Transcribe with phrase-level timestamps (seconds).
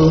[0.00, 0.06] Y.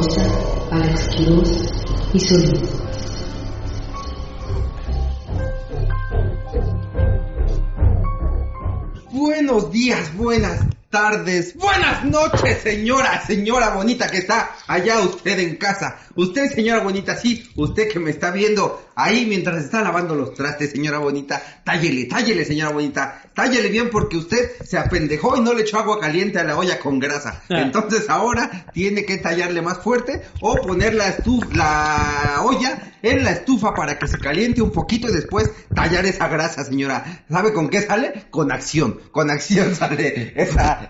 [9.11, 15.97] Buenos días, buenas tardes, buenas noches, señora, señora bonita que está allá usted en casa.
[16.15, 20.71] Usted, señora bonita, sí, usted que me está viendo ahí mientras está lavando los trastes,
[20.71, 25.61] señora bonita, tállele, tállele, señora bonita, tállele bien porque usted se apendejó y no le
[25.61, 27.41] echó agua caliente a la olla con grasa.
[27.47, 33.31] Entonces ahora tiene que tallarle más fuerte o poner la estufa, la olla en la
[33.31, 37.23] estufa para que se caliente un poquito y después tallar esa grasa, señora.
[37.29, 38.25] ¿Sabe con qué sale?
[38.29, 40.89] Con acción, con acción sale esa,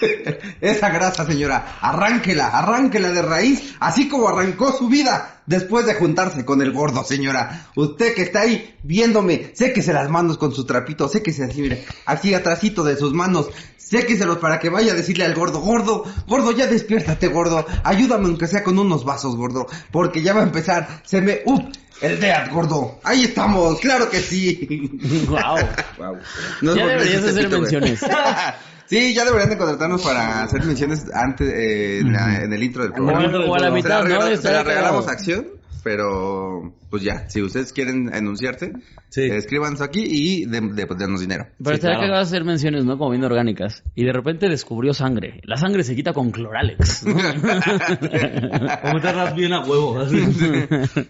[0.60, 1.78] esa grasa, señora.
[1.80, 7.02] Arránquela, arránquela de raíz, así como arrancó su vida después de juntarse con el gordo,
[7.02, 7.68] señora.
[7.74, 12.34] Usted que está ahí viéndome, séquese las manos con su trapito, séquese así, mire, así
[12.34, 16.66] atrásito de sus manos, séqueselos para que vaya a decirle al gordo, gordo, gordo, ya
[16.66, 21.20] despiértate, gordo, ayúdame aunque sea con unos vasos, gordo, porque ya va a empezar, se
[21.20, 21.70] me, ¡uh!
[22.00, 23.00] El DEAT, gordo.
[23.02, 24.88] Ahí estamos, claro que sí.
[25.28, 25.56] Wow.
[25.98, 26.18] Wow.
[26.60, 28.00] No Ya deberías ese hacer menciones.
[28.88, 32.82] Sí, ya deberían de contratarnos para hacer menciones antes eh, en, la- en el intro
[32.84, 33.20] del programa.
[33.46, 34.36] O a la Se mitad, la ¿no?
[34.36, 35.46] Se la regalamos acción,
[35.82, 38.72] pero pues ya, si ustedes quieren enunciarse,
[39.10, 39.22] Sí.
[39.22, 41.46] escríbanos aquí y de, de- pues, denos dinero.
[41.56, 42.00] Pero Sí, estaría claro.
[42.12, 42.98] cagado hacer menciones, ¿no?
[42.98, 43.82] Como bien orgánicas.
[43.94, 45.40] Y de repente descubrió sangre.
[45.44, 47.04] La sangre se quita con cloralex.
[47.06, 47.14] ¿no?
[48.82, 49.98] O meterlas bien a huevo.
[50.00, 50.22] así.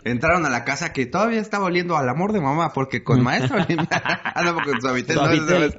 [0.05, 3.59] Entraron a la casa que todavía estaba oliendo al amor de mamá porque con maestro
[3.91, 5.75] ah, no, con Suavitel, no, Suavitel.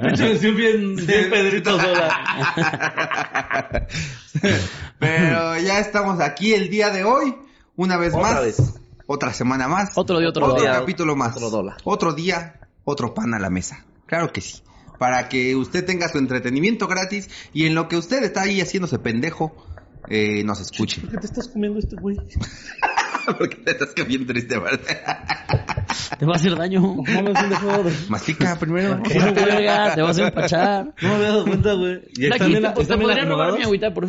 [0.00, 3.84] Pinche versión bien, bien Pedrito Sola.
[4.98, 7.34] Pero ya estamos aquí el día de hoy,
[7.76, 8.74] una vez Otra más, vez.
[9.06, 11.76] otra semana más, Otro día, otro otro capítulo más, Otro dólar.
[11.84, 13.84] otro día, otro pan a la mesa.
[14.06, 14.62] Claro que sí.
[14.98, 18.98] Para que usted tenga su entretenimiento gratis y en lo que usted está ahí haciéndose
[18.98, 19.54] pendejo,
[20.08, 21.00] eh, nos escuche.
[21.00, 22.16] ¿Por qué te estás comiendo este güey?
[23.38, 24.80] Porque te estás bien triste, ¿verdad?
[26.18, 26.80] Te va a hacer daño.
[26.80, 27.92] No me de.
[28.08, 29.02] Mastica primero.
[29.94, 30.94] Te vas a empachar.
[31.00, 32.02] No me había dado cuenta, güey.
[32.16, 34.06] Y están bien, Flaquita, ¿te podría robar mi agüita, por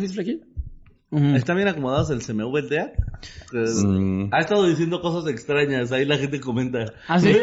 [1.10, 1.36] Flaquita?
[1.36, 2.92] Están bien acomodados el CMVTA.
[3.52, 4.28] Mm.
[4.32, 5.92] Ha estado diciendo cosas extrañas.
[5.92, 6.92] Ahí la gente comenta.
[7.08, 7.36] ¿Ah, sí?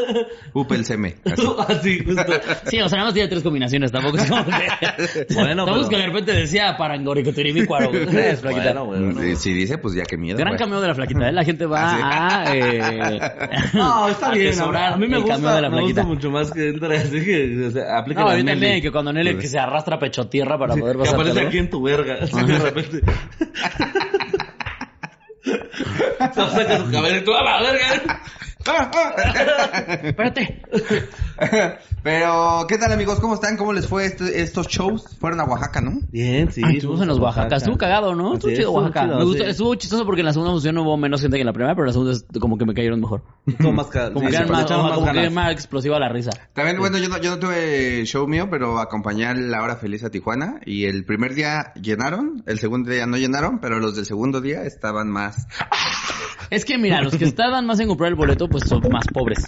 [0.54, 1.16] Upel seme.
[1.24, 1.42] así.
[1.68, 2.32] Así, justo.
[2.66, 3.92] Sí, o sea, nada más tiene tres combinaciones.
[3.92, 4.52] Tampoco es como que...
[5.34, 7.90] Bueno, Tampoco es pero- que de repente decía Parangoricotirimicuaro.
[7.92, 8.64] ¿Qué crees, Flaquita?
[8.72, 9.00] Bueno, güey.
[9.12, 9.22] bueno.
[9.22, 10.38] Eh, Si dice, pues ya que miedo.
[10.38, 10.58] Gran güey.
[10.58, 11.32] cambio de la flaquita, ¿eh?
[11.32, 12.56] La gente va Ah, a...
[12.56, 13.20] Eh,
[13.74, 14.48] No, está bien.
[14.48, 17.24] atesorar A mí me el gusta, de la me gusta mucho más que entre así
[17.24, 19.98] que o sea, aplica No, la a mí también, que cuando Nelly que se arrastra
[19.98, 21.14] pecho tierra para poder Que pasar.
[21.20, 22.18] aparece aquí en tu verga.
[22.22, 23.00] Así de repente.
[26.34, 27.32] Saca su cabeza y tú,
[30.02, 30.62] Espérate.
[32.02, 33.20] Pero, ¿qué tal amigos?
[33.20, 33.56] ¿Cómo están?
[33.56, 35.16] ¿Cómo les fue este- estos shows?
[35.18, 36.00] Fueron a Oaxaca, ¿no?
[36.10, 36.62] Bien, sí.
[36.64, 37.56] Estuvimos en los Oaxaca.
[37.56, 38.34] Estuvo cagado, ¿no?
[38.34, 39.04] Estuvo es, chido Oaxaca.
[39.04, 39.50] chido, me gustó, sí.
[39.50, 41.84] estuvo chistoso porque en la segunda función hubo menos gente que en la primera, pero
[41.84, 43.22] en la segunda es como que me cayeron mejor.
[43.46, 46.08] Estuvo más ca- Como sí, que sí, eran le más, como que más explosiva la
[46.08, 46.30] risa.
[46.54, 50.04] También, bueno, yo no, yo no tuve show mío, pero acompañé a la hora feliz
[50.04, 50.60] a Tijuana.
[50.64, 54.62] Y el primer día llenaron, el segundo día no llenaron, pero los del segundo día
[54.64, 55.46] estaban más.
[56.50, 59.46] Es que mira, los que tardan más en comprar el boleto, pues son más pobres.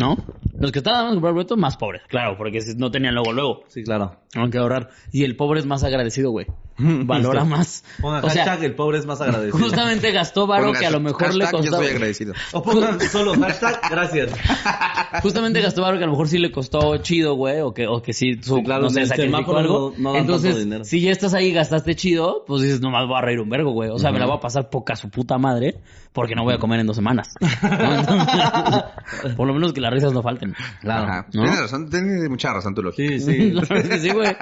[0.00, 0.16] ¿no?
[0.58, 3.14] Los que tardan más en comprar el boleto, más pobres, claro, porque si no tenían
[3.14, 3.62] luego, luego.
[3.68, 4.16] Sí, claro.
[4.30, 4.90] Tienen que ahorrar.
[5.12, 6.46] Y el pobre es más agradecido, güey.
[6.78, 7.84] Valora más.
[8.02, 9.58] Pongan O sea, hashtag el pobre es más agradecido.
[9.58, 11.84] justamente gastó varo que a lo mejor le hashtag, Yo costó.
[11.84, 12.34] soy agradecido.
[12.52, 14.32] O pongan solo hashtag gracias.
[15.22, 18.02] Justamente gastó varo que a lo mejor sí le costó chido, güey, o que, o
[18.02, 19.94] que sí, su, Sí, claro, no sé, el sacrificó algo.
[19.96, 23.16] no- no dan Entonces, si ya estás ahí y gastaste chido, pues dices, nomás voy
[23.16, 23.88] a reír un vergo, güey.
[23.90, 25.76] O sea, me la voy a pasar poca su puta madre,
[26.12, 27.28] porque no voy a comer en dos semanas.
[29.36, 30.45] por lo menos que las risas no falten.
[30.86, 31.26] Ajá.
[31.32, 31.42] ¿no?
[31.42, 33.08] Tienes razón, tienes mucha razón tu lógica.
[33.08, 33.50] Sí, sí.
[33.52, 34.36] La verdad es que sí, güey.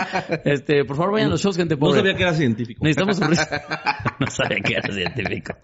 [0.44, 2.00] Este, por favor, vayan a los shows, gente No pobre.
[2.00, 2.80] sabía que era científico.
[2.84, 3.30] Necesitamos un...
[4.20, 5.54] no sabía que era científico.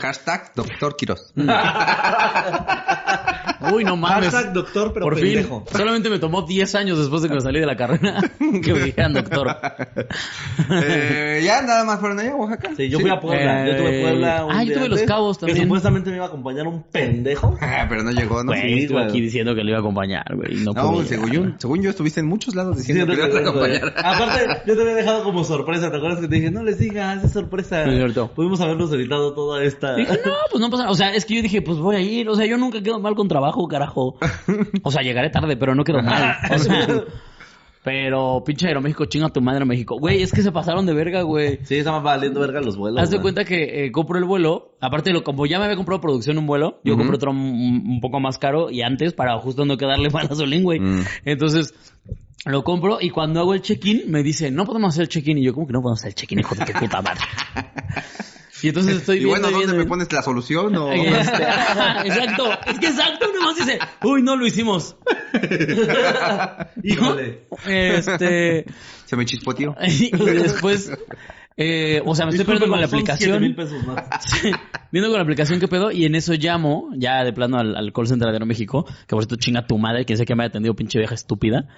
[0.00, 1.32] Hashtag Doctor Quiroz.
[3.72, 4.30] Uy, no mames.
[4.30, 5.64] Hashtag doctor, pero Por pendejo.
[5.66, 8.20] fin, solamente me tomó 10 años después de que me salí de la carrera
[8.62, 9.56] que me dijeran doctor.
[10.70, 12.70] Eh, ya nada más fueron allá a Oaxaca.
[12.76, 13.66] Sí, yo fui a Puebla.
[13.66, 15.56] yo tuve Eh, Puebla un ah, yo tuve Los Cabos también.
[15.58, 17.56] Que supuestamente me iba a acompañar un pendejo.
[17.60, 18.52] Ah, pero no llegó, ¿no?
[18.52, 19.08] Sí, estuvo güey.
[19.10, 20.56] aquí diciendo que le iba a acompañar, güey.
[20.64, 21.46] No, No, pude según llegar.
[21.50, 23.78] yo, según yo estuviste en muchos lados diciendo Sí, que ibas a no te acuerdas,
[23.82, 24.04] acompañar.
[24.14, 25.90] Aparte, yo te había dejado como sorpresa.
[25.90, 27.84] ¿Te acuerdas que te dije, no les digas, es sorpresa?
[27.84, 28.28] Sí, cierto.
[28.34, 29.94] Pudimos habernos evitado toda esta.
[29.96, 30.92] Dije, no, pues no pasa nada.
[30.92, 32.28] O sea, es que yo dije, pues voy a ir.
[32.28, 34.16] O sea, yo nunca quedo mal con trabajo, carajo.
[34.82, 36.36] O sea, llegaré tarde, pero no quedo mal.
[36.54, 36.86] O sea,
[37.82, 39.96] pero pinche Aeroméxico, chinga tu madre México.
[40.00, 41.60] Güey, es que se pasaron de verga, güey.
[41.62, 43.00] Sí, estaba valiendo verga los vuelos.
[43.00, 46.00] Haz de cuenta que eh, compro el vuelo, aparte lo, como ya me había comprado
[46.00, 47.02] producción un vuelo, yo Ujú.
[47.02, 50.34] compré otro un, un poco más caro y antes para justo no quedarle mal a
[50.34, 50.80] Solín, güey.
[50.80, 51.04] Mm.
[51.26, 51.74] Entonces,
[52.44, 55.38] Lo compro y cuando hago el check-in me dice, no podemos hacer el check-in.
[55.38, 57.20] Y yo, ¿cómo que no podemos hacer el check-in, hijo de tu puta madre?
[58.66, 60.74] Y entonces estoy Y viendo bueno, y ¿dónde viendo, me pones la solución?
[60.76, 60.92] O...
[60.92, 61.04] Este,
[62.04, 64.96] exacto, es que exacto, nomás dice, uy, no lo hicimos.
[66.82, 67.46] Híjole.
[67.66, 68.64] Este,
[69.04, 69.76] Se me chispoteó.
[69.86, 70.90] y después,
[71.56, 73.54] eh, o sea, me estoy perdiendo con la mil aplicación.
[73.54, 74.04] pesos más.
[74.26, 74.50] Sí,
[74.90, 77.92] viendo con la aplicación qué pedo y en eso llamo ya de plano al, al
[77.92, 80.48] call center de Aeroméxico, que por cierto chinga tu madre, quien sé que me ha
[80.48, 81.68] atendido pinche vieja estúpida.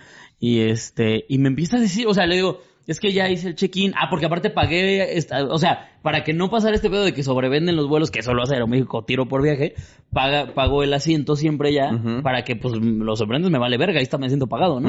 [0.40, 3.46] Y este, y me empieza a decir, o sea, le digo, es que ya hice
[3.48, 3.92] el check-in.
[3.96, 7.22] Ah, porque aparte pagué, esta- o sea, para que no pasara este pedo de que
[7.22, 9.74] sobrevenden los vuelos, que solo hace Aeroméxico tiro por viaje,
[10.12, 11.90] paga, pagó el asiento siempre ya,
[12.22, 14.88] para que pues los sobrevenden me vale verga, ahí está me siento pagado, ¿no?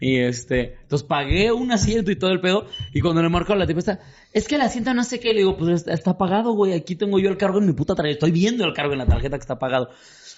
[0.00, 2.66] Y este, entonces pagué un asiento y todo el pedo.
[2.92, 4.00] Y cuando le marco a la tipa está,
[4.32, 6.72] es que el asiento no sé qué, le digo, pues está, está pagado, güey.
[6.72, 8.14] Aquí tengo yo el cargo en mi puta tarjeta.
[8.14, 9.90] Estoy viendo el cargo en la tarjeta que está pagado.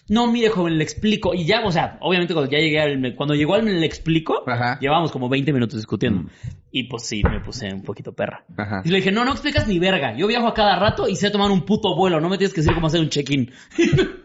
[0.08, 1.34] No, mire, joven, le explico.
[1.34, 4.78] Y ya, o sea, obviamente cuando ya llegué al, cuando llegó al le explico, Ajá.
[4.78, 6.22] llevábamos como 20 minutos discutiendo.
[6.22, 6.28] Mm.
[6.70, 8.44] Y pues sí, me puse un poquito perra.
[8.56, 8.82] Ajá.
[8.84, 10.16] Y le dije, no, no explicas ni verga.
[10.16, 12.20] Yo viajo a cada rato y sé tomar un puto vuelo.
[12.20, 13.50] No me tienes que decir cómo hacer un check-in.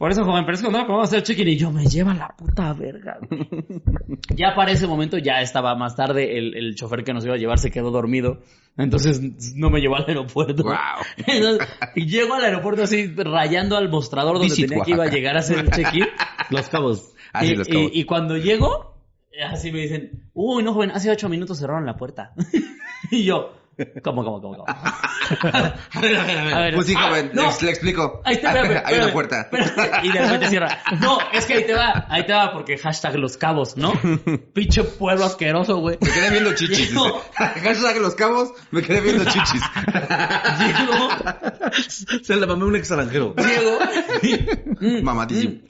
[0.00, 1.46] Por eso, joven, pero es que no, ¿cómo vamos a hacer el check-in?
[1.46, 3.18] Y yo, me lleva la puta verga.
[4.34, 7.36] ya para ese momento, ya estaba más tarde, el, el chofer que nos iba a
[7.36, 8.38] llevar se quedó dormido.
[8.78, 9.20] Entonces
[9.56, 10.64] no me llevó al aeropuerto.
[11.26, 15.10] Entonces, y llego al aeropuerto así, rayando al mostrador donde Visit tenía que iba a
[15.10, 16.06] llegar a hacer el check-in.
[16.48, 17.12] Los cabos.
[17.34, 17.90] Ah, sí, y, los y- cabos.
[17.92, 18.94] y cuando llego,
[19.50, 22.32] así me dicen, uy, no, joven, hace ocho minutos cerraron la puerta.
[23.10, 23.52] y yo,
[24.02, 24.64] ¿cómo, cómo, cómo, cómo?
[25.94, 26.54] A ver, a ver, a ver.
[26.54, 27.42] A ver, Pues sí, ah, joven, no.
[27.50, 28.20] le, le explico.
[28.24, 29.48] Ahí está, espérame, Hay una puerta.
[30.02, 30.82] Y de repente cierra.
[31.00, 33.92] No, es que ahí te va, ahí te va porque hashtag los cabos, ¿no?
[34.54, 35.98] Pinche pueblo asqueroso, güey.
[36.00, 36.90] Me quedé viendo chichis.
[36.90, 37.22] Llego.
[37.34, 39.62] Hashtag los cabos, me quedé viendo chichis.
[40.58, 41.08] Llego,
[42.24, 43.34] Se le mamé un extranjero.
[43.36, 43.78] llego.
[44.80, 45.54] Mm, Mamadísimo.
[45.54, 45.66] mm.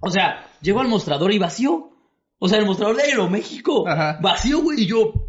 [0.00, 1.90] O sea, llego al mostrador y vacío.
[2.38, 3.88] O sea, el mostrador de Aeroméxico.
[3.88, 4.18] Ajá.
[4.20, 4.82] Vacío, güey.
[4.82, 5.23] Y yo.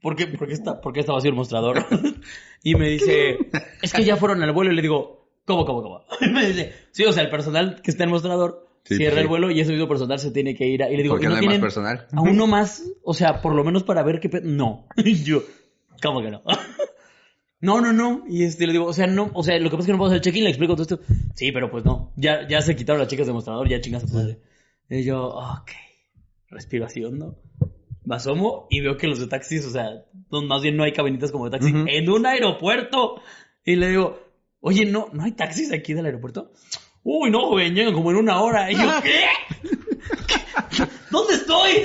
[0.00, 1.84] ¿Por qué, por, qué está, ¿Por qué está vacío el mostrador?
[2.62, 3.38] y me dice,
[3.82, 4.72] es que ya fueron al vuelo.
[4.72, 6.00] Y le digo, ¿cómo, cómo, cómo?
[6.20, 9.16] Y me dice, sí, o sea, el personal que está en el mostrador Sí, cierra
[9.16, 9.20] sí.
[9.22, 10.82] el vuelo y ese mismo personal se tiene que ir.
[10.82, 12.06] a- Y le digo, Porque ¿y no no hay más personal.
[12.12, 12.84] a uno más?
[13.02, 14.28] O sea, por lo menos para ver qué...
[14.30, 14.86] pe- No.
[14.96, 15.42] Y yo,
[16.02, 16.42] ¿cómo que no?
[17.60, 18.24] No, no, no.
[18.28, 19.98] Y este le digo, o sea, no, o sea, lo que pasa es que no
[19.98, 21.00] puedo hacer check-in, le explico todo esto.
[21.34, 22.12] Sí, pero pues no.
[22.16, 24.38] Ya, ya se quitaron las chicas de mostrador, ya chingas a madre.
[24.88, 25.70] Y yo, ok.
[26.50, 27.36] Respiro así hondo.
[28.08, 29.84] Me asomo y veo que los de taxis, o sea,
[30.30, 33.20] no- más bien no hay cabinitas como de taxi en un aeropuerto.
[33.64, 34.18] Y le digo,
[34.60, 36.52] oye, no, ¿no hay taxis aquí del aeropuerto?
[37.02, 38.70] Uy, no, joven, llegan como en una hora.
[38.72, 39.24] Y yo, ¿qué?
[41.10, 41.70] ¿Dónde estoy?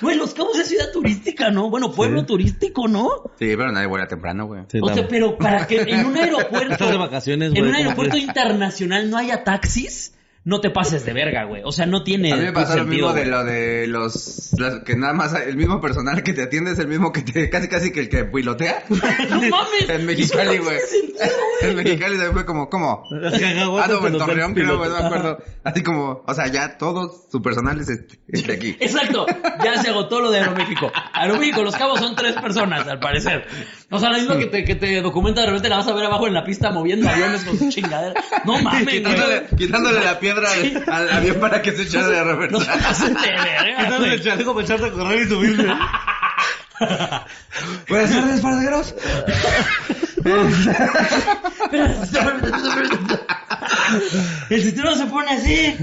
[0.00, 1.70] Güey, Los Cabos es ciudad turística, ¿no?
[1.70, 3.08] Bueno, pueblo turístico, ¿no?
[3.38, 4.64] Sí, pero nadie vuela temprano, güey.
[4.68, 7.76] Sí, O sea, pero para que en un aeropuerto, Estás de vacaciones, en un ¿cómo
[7.78, 10.14] aeropuerto internacional no haya taxis,
[10.44, 11.62] no te pases de verga, güey.
[11.64, 14.50] O sea, no tiene A mí me pasó lo sentido, mismo de lo de los,
[14.58, 17.48] las- que nada más el mismo personal que te atiende es el mismo que te
[17.48, 18.82] casi casi que el que pilotea.
[18.88, 19.88] No mames.
[19.88, 20.78] en Mexicali, güey.
[21.62, 23.04] En Mexicali también fue como, ¿cómo?
[23.12, 25.38] Ah, no, en Torreón creo, no me acuerdo.
[25.62, 28.76] Así como, o sea, ya todo su personal es este, es de aquí.
[28.80, 29.26] Exacto,
[29.64, 30.90] ya se agotó lo de Aeroméxico.
[31.12, 33.46] Aeroméxico, los cabos son tres personas, al parecer.
[33.90, 36.04] O sea, lo mismo que te, que te documenta, de repente la vas a ver
[36.06, 38.14] abajo en la pista moviendo aviones con su chingadera.
[38.44, 38.96] No mames, güey.
[39.02, 43.08] Quitándole, quitándole la piedra al, al avión para que se echara de No reversa.
[43.08, 44.12] de verga, Quitándole güey.
[44.12, 44.22] el
[44.54, 45.66] para echarte a correr y subirte.
[47.88, 48.94] Buenas tardes, pasajeros.
[54.50, 55.76] El sistema se pone así.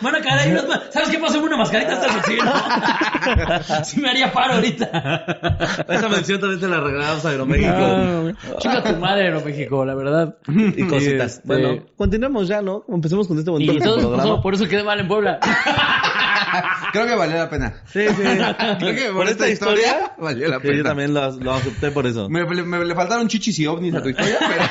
[0.00, 1.40] Van a caer ahí unas ma- ¿Sabes qué pasó?
[1.42, 2.52] Una mascarita hasta el oxígeno.
[3.84, 5.84] Sí me haría paro ahorita.
[5.88, 8.32] Esa mención también te la regalamos a Aeroméxico.
[8.58, 10.36] Chica tu madre, Aeroméxico, la verdad.
[10.48, 11.34] y cositas.
[11.36, 12.84] este- Bueno, continuemos ya, ¿no?
[12.88, 14.22] Empecemos con este bonito Y todo eso programa.
[14.30, 15.38] pasó, por eso quedé mal en Puebla.
[16.92, 17.74] Creo que valió la pena.
[17.92, 18.22] Sí, sí.
[18.78, 20.76] Creo que por, Por esta esta historia, historia, valió la Que pena.
[20.78, 22.28] yo también lo, lo acepté por eso.
[22.30, 24.64] Me, me- me- le faltaron chichis y ovnis a tu historia, pero,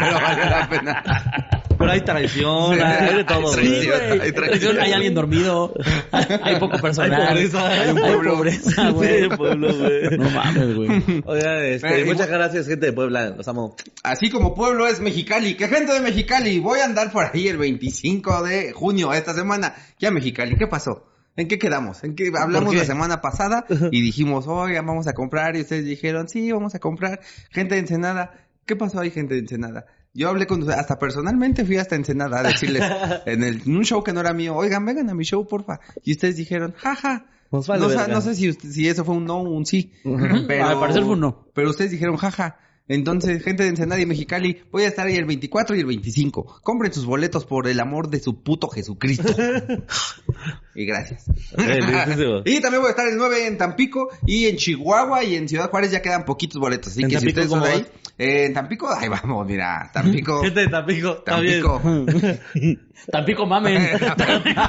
[0.00, 1.02] pero valió la pena.
[1.76, 2.80] Pero hay traición, Sí.
[2.80, 4.00] hay de todo, Hay traición.
[4.08, 4.20] güey.
[4.20, 4.78] hay traición.
[4.80, 5.74] Hay alguien dormido.
[6.12, 7.20] Hay poco personal.
[7.20, 7.68] Hay pobreza.
[7.68, 8.34] Hay, Hay un pueblo.
[8.36, 9.28] pobreza, Sí, güey.
[9.28, 10.18] pueblo, güey.
[10.18, 11.22] No mames, güey.
[11.26, 13.30] Oiga, este, Eh, muchas gracias, gente de Puebla.
[13.30, 13.74] Los amo.
[14.02, 15.56] Así como pueblo es Mexicali.
[15.56, 16.60] ¿Qué gente de Mexicali?
[16.60, 19.74] Voy a andar por ahí el 25 de junio esta semana.
[19.98, 21.06] Ya Mexicali, ¿qué pasó?
[21.36, 22.04] ¿En qué quedamos?
[22.04, 22.78] ¿En qué hablamos qué?
[22.78, 26.78] la semana pasada y dijimos, oiga, vamos a comprar y ustedes dijeron, sí, vamos a
[26.78, 27.18] comprar.
[27.50, 28.30] Gente de Ensenada,
[28.64, 29.84] ¿qué pasó ahí, gente de Ensenada?
[30.14, 32.82] Yo hablé con hasta personalmente fui hasta Ensenada a decirles
[33.26, 35.80] en, el, en un show que no era mío, oigan, vengan a mi show, porfa.
[36.04, 37.26] Y ustedes dijeron, jaja.
[37.50, 38.14] Nos vale no, sa- verga.
[38.14, 39.92] no sé si, usted- si eso fue un no o un sí.
[40.04, 41.46] Al parecer fue un no.
[41.54, 45.24] Pero ustedes dijeron, jaja, Entonces, gente de Ensenada y Mexicali, voy a estar ahí el
[45.24, 46.60] 24 y el 25.
[46.62, 49.34] Compren sus boletos por el amor de su puto Jesucristo.
[50.74, 51.24] y gracias.
[52.44, 55.70] Y también voy a estar el 9 en Tampico y en Chihuahua y en Ciudad
[55.70, 56.92] Juárez ya quedan poquitos boletos.
[56.92, 60.42] Así ¿En que si ustedes son ahí, eh, en Tampico, ahí vamos, mira, Tampico.
[60.42, 61.14] Gente de Tampico.
[61.24, 61.80] Tampico.
[63.10, 63.98] Tampico mamen.
[64.16, 64.60] Tampico,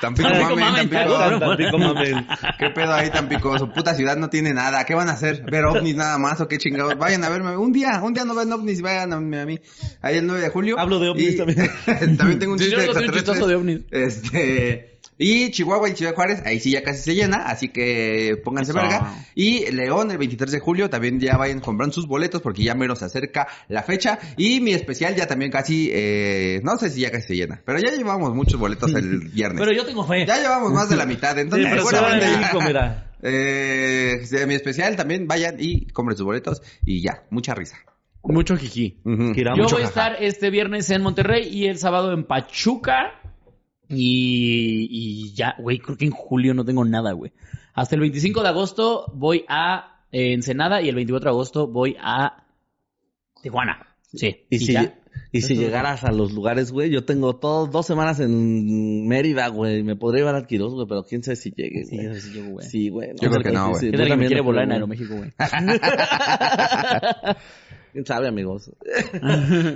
[0.00, 1.78] Tampico mamen, Tampico.
[1.78, 2.26] mamen.
[2.58, 3.58] ¿Qué pedo ahí, Tampico?
[3.58, 4.84] Su puta ciudad no tiene nada.
[4.84, 5.42] ¿Qué van a hacer?
[5.50, 6.98] ¿Ver ovnis nada más o qué chingados?
[6.98, 7.56] Vayan a verme.
[7.56, 9.58] Un día, un día no ven ovnis, vayan a, a mí.
[10.02, 10.78] Ahí el 9 de julio.
[10.78, 11.70] Hablo de ovnis Y- también.
[12.16, 13.80] también tengo un Sí, chiste yo de un de ovnis.
[13.90, 14.97] Este...
[15.18, 18.80] Y Chihuahua y Ciudad Juárez, ahí sí ya casi se llena, así que pónganse Eso.
[18.80, 19.24] verga.
[19.34, 23.00] Y León, el 23 de julio, también ya vayan comprando sus boletos porque ya menos
[23.00, 24.18] se acerca la fecha.
[24.36, 27.78] Y mi especial ya también casi, eh, no sé si ya casi se llena, pero
[27.80, 29.60] ya llevamos muchos boletos el viernes.
[29.60, 30.24] Pero yo tengo fe.
[30.24, 34.94] Ya llevamos más de la mitad, Sí, entonces pero seguramente ya- eh, de mi especial
[34.96, 37.76] también vayan y compren sus boletos y ya, mucha risa.
[38.22, 39.00] Mucho jiji.
[39.04, 39.10] Yo
[39.56, 43.12] Mucho voy a estar este viernes en Monterrey y el sábado en Pachuca.
[43.90, 47.32] Y, y ya, güey, creo que en julio no tengo nada, güey.
[47.74, 51.96] Hasta el 25 de agosto voy a eh, Ensenada y el 24 de agosto voy
[52.00, 52.44] a
[53.42, 53.86] Tijuana.
[54.12, 54.46] Sí.
[54.50, 54.98] Y, si, ya.
[55.32, 59.82] y si llegaras a los lugares, güey, yo tengo todo, dos semanas en Mérida, güey.
[59.82, 62.06] Me podría llevar al Quiroz, güey, pero quién sabe si llegue, Sí, güey.
[62.08, 62.66] eso sí llego, güey.
[62.66, 63.10] Sí, güey.
[63.20, 63.80] Yo creo que no, güey.
[63.80, 64.72] sí, ¿Qué tú tal que me también, quiere no, volar en.
[64.72, 65.30] Aeroméxico, güey?
[67.92, 68.70] ¿Quién sabe, amigos?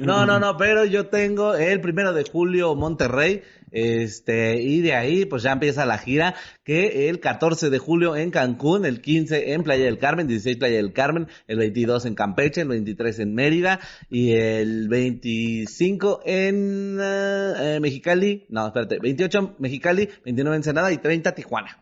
[0.01, 5.25] no, no, no, pero yo tengo el primero de julio Monterrey, este, y de ahí
[5.25, 9.63] pues ya empieza la gira, que el 14 de julio en Cancún, el 15 en
[9.63, 13.81] Playa del Carmen, 16 Playa del Carmen, el 22 en Campeche, el 23 en Mérida,
[14.11, 21.35] y el 25 en eh, eh, Mexicali, no, espérate, 28 Mexicali, 29 Ensenada y 30
[21.35, 21.79] Tijuana.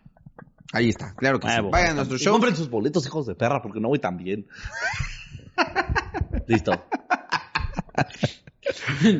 [0.72, 1.54] Ahí está, claro que sí.
[1.56, 1.70] Huevo.
[1.70, 2.32] Vayan a nuestro show.
[2.32, 4.46] compren sus boletos, hijos de perra, porque no voy tan bien.
[6.46, 6.72] Listo.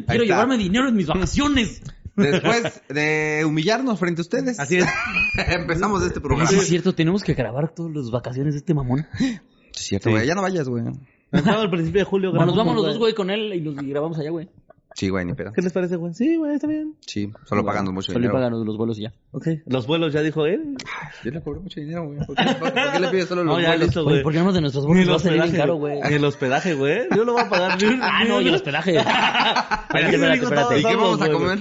[0.06, 1.82] Quiero llevarme dinero en mis vacaciones.
[2.16, 4.58] Después de humillarnos frente a ustedes.
[4.60, 4.86] Así es.
[5.48, 6.50] Empezamos este programa.
[6.50, 9.06] sí es cierto, tenemos que grabar todas las vacaciones de este mamón.
[9.18, 9.40] Es
[9.74, 10.26] cierto, güey.
[10.26, 10.84] Ya no vayas, güey.
[11.32, 12.30] Al principio de julio.
[12.30, 14.48] Bueno, nos vamos los dos, güey, con él y nos grabamos allá, güey.
[14.94, 15.52] Sí, güey, ni pedo.
[15.52, 16.12] ¿Qué les parece, güey?
[16.14, 16.94] Sí, güey, está bien.
[17.06, 18.34] Sí, solo pagando mucho Solo dinero.
[18.34, 19.12] pagan los vuelos y ya.
[19.30, 19.46] Ok.
[19.66, 20.76] Los vuelos ya dijo él.
[21.24, 22.18] Yo le cobré mucho dinero, güey.
[22.26, 23.86] ¿Por qué, por qué le pides solo los No, ya vuelos?
[23.86, 24.22] listo, Güey.
[24.22, 26.00] ¿por qué no de nuestros Ni vuelos el va a salir bien caro, güey?
[26.02, 27.02] Ni el hospedaje, güey.
[27.14, 27.78] Yo lo voy a pagar.
[28.02, 28.96] Ah, no, y el hospedaje.
[28.98, 30.78] espérate, espérate, espérate.
[30.80, 31.58] ¿Y qué vamos a comer?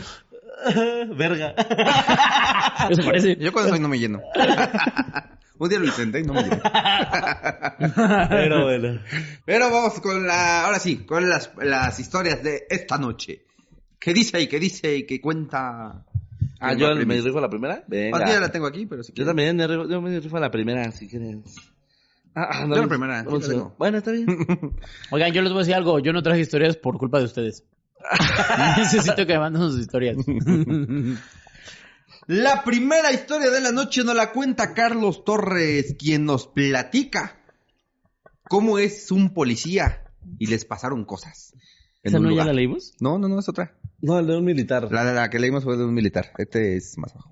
[1.16, 1.54] Verga.
[2.90, 3.36] Eso parece.
[3.38, 4.22] Yo con eso no me lleno.
[5.60, 6.62] Un día lo intenté y no me lleno.
[8.30, 9.02] Pero bueno.
[9.46, 13.46] Pero vamos con la, ahora sí, con las, las historias de esta noche.
[14.00, 16.06] ¿Qué dice y qué dice y qué cuenta?
[16.62, 17.24] Ah, ¿Quién yo me primero?
[17.26, 17.84] rifo la primera.
[17.88, 18.18] Venga.
[18.18, 20.40] Ah, yo ya la tengo aquí, pero si Yo también me rifo, yo me rifo
[20.40, 21.38] la primera, si quieres.
[22.36, 23.48] Ah, ah, Yo la primera, segundo.
[23.48, 23.76] tengo.
[23.78, 24.28] Bueno, está bien.
[25.12, 26.00] Oigan, yo les voy a decir algo.
[26.00, 27.66] Yo no traje historias por culpa de ustedes.
[28.78, 30.16] Necesito que me manden sus historias.
[32.30, 37.40] La primera historia de la noche nos la cuenta Carlos Torres, quien nos platica
[38.44, 40.04] cómo es un policía
[40.38, 41.56] y les pasaron cosas.
[42.04, 42.94] en ¿Esa un no ya la leímos?
[43.00, 43.80] No, no, no, es otra.
[44.00, 44.92] No, el de un militar.
[44.92, 46.32] La, la, la que leímos fue de un militar.
[46.38, 47.32] Este es más bajo.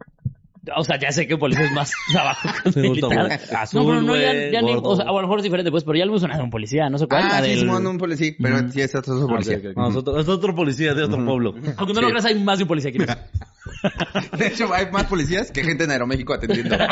[0.76, 3.28] O sea, ya sé que policía es más abajo que un Me militar.
[3.28, 3.40] güey.
[3.74, 5.84] no, pero no, ya, Azul, ya ni, o sea, a lo mejor es diferente, pues,
[5.84, 7.24] pero ya lo de un policía, no sé cuál.
[7.26, 9.58] Ah, sí, del- Simón, un policía, pero sí, es otro, otro Ah, policía.
[9.58, 9.78] ok, ok, ok.
[9.78, 11.54] No, es otro, es otro policía de otro pueblo.
[11.78, 13.00] Aunque no lo creas, hay más de un policía aquí.
[14.38, 16.76] De hecho, hay más policías que gente en Aeroméxico atendiendo.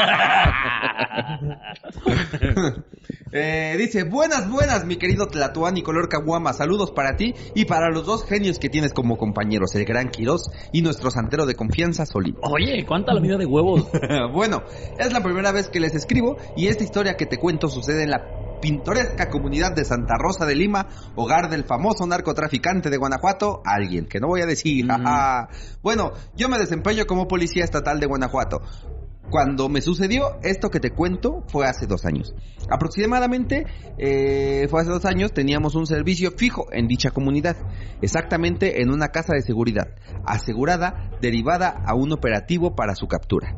[3.37, 6.53] Eh, dice, buenas, buenas, mi querido Tlatuán y Color Caguama.
[6.53, 10.49] Saludos para ti y para los dos genios que tienes como compañeros, el gran Quirós
[10.71, 12.37] y nuestro santero de confianza, Solín.
[12.43, 13.89] Oye, ¿cuánta la vida de huevos?
[14.33, 14.63] bueno,
[14.97, 18.11] es la primera vez que les escribo y esta historia que te cuento sucede en
[18.11, 24.07] la pintoresca comunidad de Santa Rosa de Lima, hogar del famoso narcotraficante de Guanajuato, alguien
[24.07, 24.87] que no voy a decir.
[24.87, 25.49] jaja.
[25.83, 28.61] Bueno, yo me desempeño como policía estatal de Guanajuato.
[29.29, 32.33] Cuando me sucedió esto que te cuento fue hace dos años.
[32.69, 33.65] Aproximadamente
[33.97, 37.57] eh, fue hace dos años teníamos un servicio fijo en dicha comunidad,
[38.01, 39.87] exactamente en una casa de seguridad,
[40.25, 43.57] asegurada, derivada a un operativo para su captura.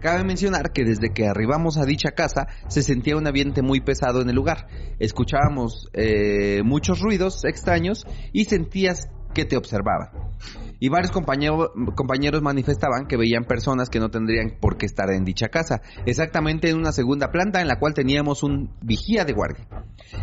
[0.00, 4.20] Cabe mencionar que desde que arribamos a dicha casa se sentía un ambiente muy pesado
[4.20, 4.66] en el lugar.
[4.98, 10.10] Escuchábamos eh, muchos ruidos extraños y sentías que te observaban.
[10.80, 15.48] Y varios compañeros, manifestaban que veían personas que no tendrían por qué estar en dicha
[15.48, 19.66] casa, exactamente en una segunda planta en la cual teníamos un vigía de guardia.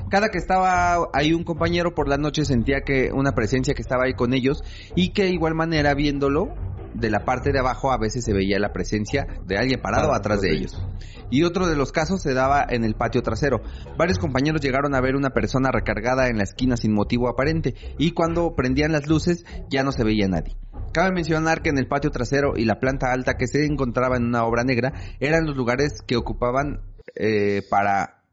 [0.10, 4.06] Cada que estaba ahí un compañero por la noche sentía que una presencia que estaba
[4.06, 4.64] ahí con ellos
[4.96, 6.54] y que de igual manera viéndolo
[6.94, 10.18] de la parte de abajo a veces se veía la presencia de alguien parado Ah,
[10.18, 10.82] atrás de ellos.
[11.30, 13.62] Y otro de los casos se daba en el patio trasero.
[13.98, 18.12] Varios compañeros llegaron a ver una persona recargada en la esquina sin motivo aparente y
[18.12, 20.56] cuando prendían las luces ya no se veía nadie.
[20.94, 24.26] Cabe mencionar que en el patio trasero y la planta alta que se encontraba en
[24.26, 26.82] una obra negra eran los lugares que ocupaban
[27.16, 28.24] eh, para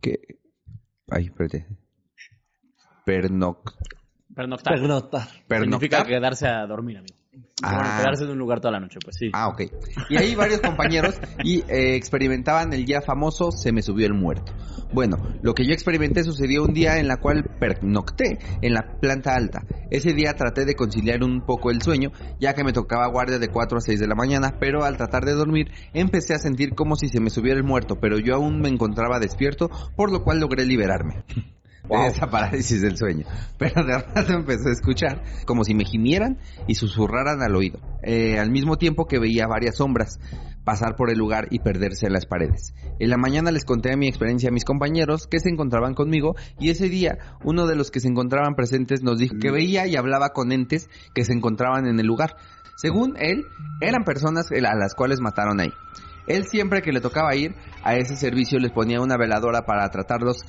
[0.00, 0.20] que
[1.10, 1.66] ay, espérate.
[3.04, 3.72] Pernoc
[4.34, 4.74] Pernoctar.
[4.74, 5.28] Pernoctar.
[5.28, 6.06] Significa pernoctar.
[6.06, 7.16] quedarse a dormir, amigo.
[7.62, 7.98] Ah.
[8.00, 9.30] Quedarse en un lugar toda la noche, pues sí.
[9.32, 9.62] Ah, ok.
[10.10, 14.52] Y ahí varios compañeros y eh, experimentaban el ya famoso se me subió el muerto.
[14.92, 19.34] Bueno, lo que yo experimenté sucedió un día en la cual pernocté en la planta
[19.34, 19.62] alta.
[19.90, 23.48] Ese día traté de conciliar un poco el sueño, ya que me tocaba guardia de
[23.48, 26.96] 4 a 6 de la mañana, pero al tratar de dormir empecé a sentir como
[26.96, 30.40] si se me subiera el muerto, pero yo aún me encontraba despierto, por lo cual
[30.40, 31.24] logré liberarme.
[31.88, 33.26] De esa parálisis del sueño.
[33.58, 38.38] Pero de rato empecé a escuchar como si me gimieran y susurraran al oído, eh,
[38.38, 40.18] al mismo tiempo que veía varias sombras
[40.64, 42.74] pasar por el lugar y perderse en las paredes.
[42.98, 46.70] En la mañana les conté mi experiencia a mis compañeros que se encontraban conmigo y
[46.70, 50.30] ese día uno de los que se encontraban presentes nos dijo que veía y hablaba
[50.30, 52.36] con entes que se encontraban en el lugar.
[52.76, 53.44] Según él,
[53.80, 55.72] eran personas a las cuales mataron ahí.
[56.26, 60.44] Él siempre que le tocaba ir a ese servicio les ponía una veladora para tratarlos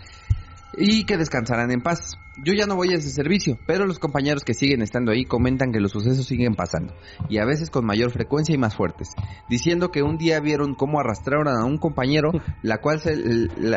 [0.77, 2.17] y que descansaran en paz.
[2.37, 5.71] Yo ya no voy a ese servicio, pero los compañeros que siguen estando ahí comentan
[5.71, 6.95] que los sucesos siguen pasando,
[7.29, 9.09] y a veces con mayor frecuencia y más fuertes,
[9.49, 12.31] diciendo que un día vieron cómo arrastraron a un compañero,
[12.63, 13.13] la cual se,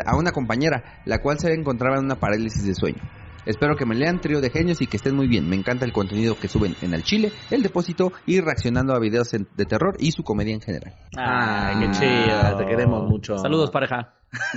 [0.05, 3.01] a una compañera, la cual se encontraba en una parálisis de sueño.
[3.47, 5.47] Espero que me lean trío de genios y que estén muy bien.
[5.47, 9.31] Me encanta el contenido que suben en el Chile, el depósito y reaccionando a videos
[9.31, 10.93] de terror y su comedia en general.
[11.15, 12.57] Ay, qué chido.
[12.57, 13.37] Te queremos mucho.
[13.37, 14.15] Saludos, pareja.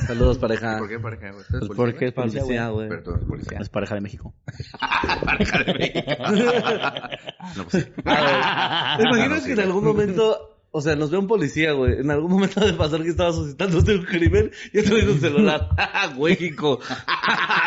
[0.08, 0.78] Saludos, pareja.
[0.78, 1.30] ¿Por qué pareja?
[1.30, 1.76] ¿Usted es Pues policía?
[1.76, 2.88] porque es policía, güey.
[2.88, 3.58] Pero tú eres policía.
[3.60, 4.34] Es pareja de México.
[7.56, 7.92] No, pues sí.
[8.04, 11.98] Ah, ¿Te imaginas que en algún momento, o sea, nos ve un policía, güey?
[12.00, 15.68] En algún momento de pasar que estaba suscitándose un crimen y tú un celular.
[15.76, 16.78] ¡Ah, México!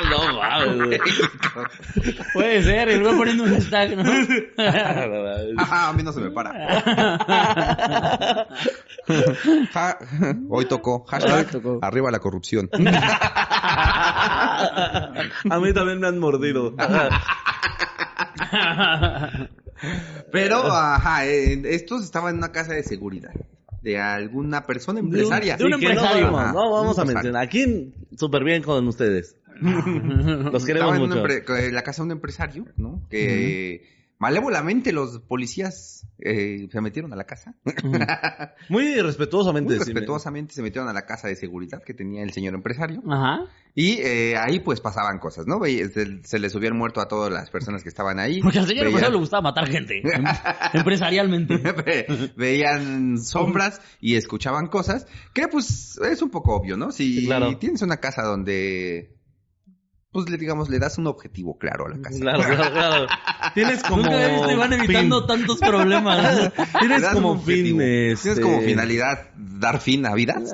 [0.10, 1.00] no mames, güey.
[2.34, 4.04] Puede ser, y luego poniendo un hashtag, ¿no?
[4.58, 5.06] Ah.
[5.58, 6.54] Ajá, a mí no se me para.
[9.74, 9.98] Ja-
[10.50, 11.04] hoy tocó.
[11.06, 11.80] Hashtag Hoy tocó.
[11.82, 12.70] arriba la corrupción.
[15.50, 16.74] A mí también me han mordido.
[20.32, 23.34] Pero, ajá, eh, estos estaban en una casa de seguridad.
[23.82, 25.58] De alguna persona empresaria.
[25.58, 26.38] de un empresario.
[26.38, 27.44] Ajá, no vamos a mencionar.
[27.44, 29.36] Aquí, súper bien con ustedes.
[29.62, 31.26] Los queremos mucho.
[31.28, 33.06] en la casa de un empresario, ¿no?
[33.10, 37.56] Que malévolamente los policías eh, se metieron a la casa.
[38.70, 39.76] Muy respetuosamente.
[39.76, 43.02] Muy sí, respetuosamente se metieron a la casa de seguridad que tenía el señor empresario.
[43.10, 43.46] Ajá.
[43.76, 45.60] Y eh, ahí pues pasaban cosas, ¿no?
[45.64, 48.40] Se, se le subía el muerto a todas las personas que estaban ahí.
[48.42, 50.00] Porque al señor Veían- empresario le gustaba matar gente.
[50.04, 50.24] em-
[50.74, 51.58] empresarialmente.
[51.86, 56.92] Ve- veían sombras y escuchaban cosas que pues es un poco obvio, ¿no?
[56.92, 57.58] Si Sí, claro.
[57.58, 59.16] tienes una casa donde
[60.14, 62.20] pues le digamos le das un objetivo claro a la casa.
[62.20, 63.08] Claro, claro, claro.
[63.54, 64.04] Tienes como.
[64.04, 65.28] Nunca visto Iván evitando fin.
[65.28, 66.52] tantos problemas.
[66.54, 67.64] Le Tienes como fin.
[67.64, 70.54] Tienes este, como finalidad dar fin a vidas.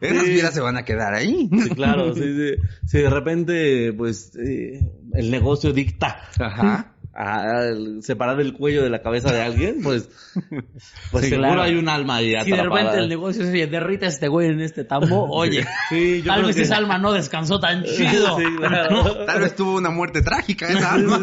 [0.00, 0.30] Esas Sí.
[0.30, 1.48] vidas se van a quedar ahí.
[1.62, 2.54] Sí, claro, sí, sí.
[2.86, 4.80] Si de repente, pues, eh,
[5.14, 6.92] el negocio dicta Ajá.
[7.20, 7.62] A, a
[8.00, 10.08] separar el cuello de la cabeza de alguien, pues,
[11.10, 11.62] pues Sí, seguro claro.
[11.62, 14.60] hay un alma ahí Si de repente el negocio se derrite a este güey en
[14.60, 18.38] este tambo, oye, Sí, yo tal creo vez que- esa alma no descansó tan chido.
[18.38, 19.24] Sí, claro.
[19.26, 21.18] Tal vez tuvo una muerte trágica esa alma.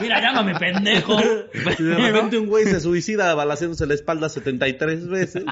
[0.00, 1.18] Mira, llámame pendejo.
[1.76, 5.44] Si de repente un güey se suicida balaciéndose la espalda 73 veces.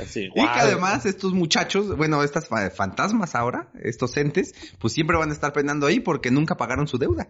[0.00, 5.16] Así, Y que además estos muchachos, bueno, estas fa- fantasmas ahora, estos entes, pues siempre
[5.16, 7.28] van a estar penando ahí porque nunca pagaron su deuda.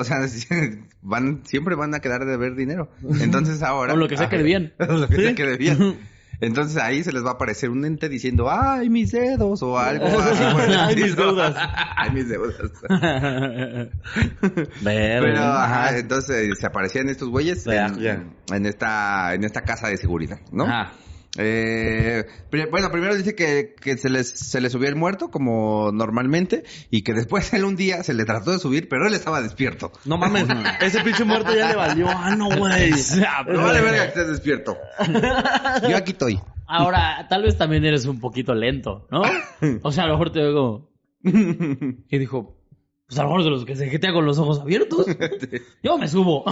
[0.00, 0.26] O sea,
[1.02, 2.90] van, siempre van a quedar de ver dinero.
[3.20, 3.92] Entonces ahora...
[3.92, 4.72] O lo que sea que debían.
[4.78, 5.98] O lo que sea que debían.
[6.40, 10.06] Entonces ahí se les va a aparecer un ente diciendo, ay, mis dedos, o algo
[10.06, 10.42] así.
[10.42, 11.54] Ay, mis deudas.
[11.96, 12.72] ay, mis deudas.
[14.82, 20.64] Pero, ajá, entonces se aparecían estos güeyes en esta, en esta casa de seguridad, ¿no?
[20.64, 20.92] Ajá.
[21.38, 22.24] Eh,
[22.70, 27.02] bueno, primero dice que, que se les se le subió el muerto como normalmente y
[27.02, 29.92] que después él un día se le trató de subir, pero él estaba despierto.
[30.04, 30.46] No mames,
[30.80, 32.08] ese pinche muerto ya le valió.
[32.08, 32.90] Ah, no, güey.
[33.48, 34.76] No vale verga que estés despierto.
[35.88, 36.40] Yo aquí estoy.
[36.66, 39.22] Ahora, tal vez también eres un poquito lento, ¿no?
[39.82, 40.90] O sea, a lo mejor te veo como...
[41.22, 42.60] Y dijo,
[43.08, 45.04] pues a lo mejor de los que se jetea con los ojos abiertos.
[45.82, 46.44] Yo me subo.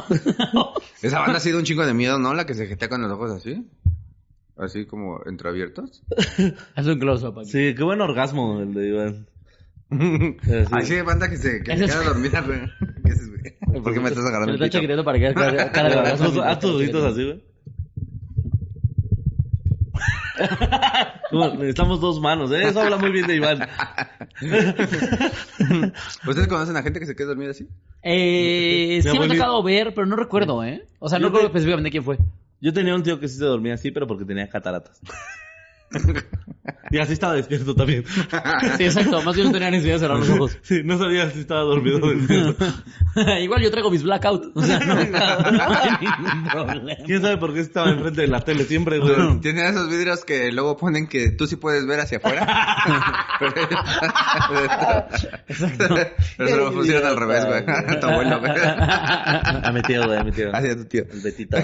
[1.03, 2.35] Esa banda ha sido un chingo de miedo, ¿no?
[2.35, 3.65] La que se jetea con los ojos así.
[4.59, 6.03] Así como entreabiertos.
[6.75, 7.51] Haz un close-up aquí.
[7.51, 9.27] Sí, qué buen orgasmo el de Iván.
[10.45, 10.65] Sí.
[10.71, 12.61] Así hay banda que se, que queda dormida, güey.
[13.07, 13.83] ¿Qué haces, güey?
[13.83, 15.37] ¿Por qué me estás agarrando Me está para que vez
[16.13, 17.43] Haz tus- haz tus ojitos así, güey.
[21.59, 22.65] Necesitamos dos manos, ¿eh?
[22.69, 23.61] Eso habla muy bien de Iván.
[26.27, 27.69] ¿Ustedes conocen a gente que se queda dormida así?
[28.03, 30.87] Eh, sí me ha tocado ver, pero no recuerdo, ¿eh?
[30.99, 32.19] O sea, no recuerdo te- específicamente quién fue.
[32.61, 35.01] Yo tenía un tío que sí se dormía así, pero porque tenía cataratas.
[36.91, 38.05] Y así estaba despierto también.
[38.77, 39.23] Sí, exacto.
[39.23, 40.59] Más bien no tenía necesidad de cerrar los ojos.
[40.63, 42.65] Sí, no sabía si estaba dormido o despierto.
[43.41, 44.53] Igual yo traigo mis blackout.
[44.55, 47.05] O sea, no, no hay ningún problema.
[47.05, 49.41] ¿Quién sabe por qué estaba enfrente de la tele siempre, güey?
[49.41, 52.77] Tienen esos vidrios que luego ponen que tú sí puedes ver hacia afuera.
[56.37, 57.65] Pero lo pusieron al revés, güey.
[58.01, 58.53] Tu abuelo, güey.
[58.55, 60.55] A mi tío, güey, a mi tío.
[60.55, 61.05] Hacia tu tío.
[61.11, 61.57] El Betito.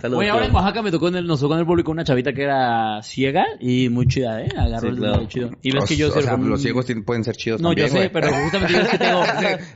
[0.00, 0.54] Saludos, Oye, ahora en.
[0.54, 3.44] Oaxaca me tocó en el, nos tocó en el público una chavita que era ciega
[3.62, 4.48] y muy chida, ¿eh?
[4.56, 5.26] Agarró Sí, el claro.
[5.28, 5.50] chido.
[5.62, 7.68] Y ves O- que yo o sea, con un- los ciegos pueden ser chidos No,
[7.68, 9.22] también, yo sé, pero justamente yo es que tengo...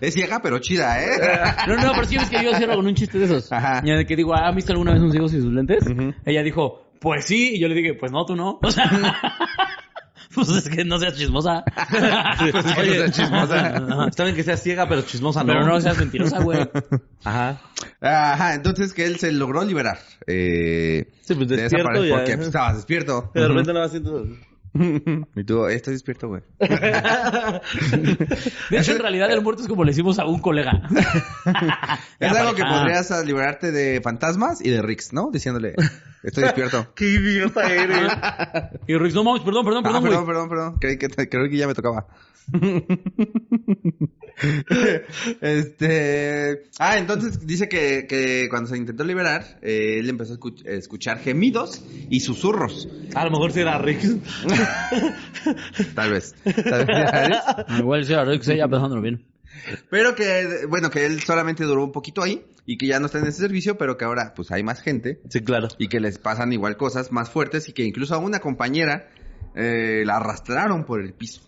[0.01, 1.07] Es ciega, pero chida, ¿eh?
[1.69, 3.51] No, no, pero sí ves que yo cierro con un chiste de esos.
[3.53, 3.81] Ajá.
[3.85, 5.85] Y de que digo, ¿ha visto alguna vez un ciego sin sus lentes?
[6.25, 7.53] Ella dijo, pues sí.
[7.55, 8.59] Y yo le dije, pues no, tú no.
[8.63, 8.91] O sea,
[10.37, 11.65] pues es que no seas chismosa.
[12.53, 14.07] Pues Oye, no seas chismosa.
[14.09, 15.53] Está bien que sea ciega, pero chismosa no.
[15.53, 16.61] Pero no seas mentirosa, güey.
[17.25, 17.61] Ajá.
[18.01, 19.99] Ajá, entonces que él se logró liberar.
[20.27, 22.15] Eh, Sí, pues de esa despierto pared ya.
[22.17, 23.31] Porque pues, estabas despierto.
[23.35, 24.27] De repente no va haciendo...
[25.35, 26.43] Y tú, "Eh, estoy despierto, güey.
[28.71, 30.83] De hecho, en realidad el muerto es como le decimos a un colega.
[32.21, 35.31] Es algo que podrías liberarte de fantasmas y de Rix, ¿no?
[35.33, 35.75] Diciéndole,
[36.27, 36.87] estoy despierto.
[36.95, 38.13] ¡Qué idiota eres!
[38.87, 40.75] Y Rick, no mames, perdón, perdón, Ah, perdón, perdón, perdón, perdón.
[40.81, 42.07] Creí que, creí que ya me tocaba.
[45.41, 46.63] este.
[46.79, 50.73] Ah, entonces dice que, que cuando se intentó liberar, eh, él empezó a escuch- a
[50.73, 52.89] escuchar gemidos y susurros.
[53.15, 54.01] A lo mejor si era Rick.
[55.95, 56.35] Tal vez.
[56.45, 57.39] Tal vez.
[57.79, 59.25] Igual Rick, sí, ya pensándolo bien.
[59.91, 63.19] Pero que, bueno, que él solamente duró un poquito ahí y que ya no está
[63.19, 65.69] en ese servicio, pero que ahora pues hay más gente Sí, claro.
[65.79, 69.09] y que les pasan igual cosas más fuertes y que incluso a una compañera
[69.55, 71.43] eh, la arrastraron por el piso.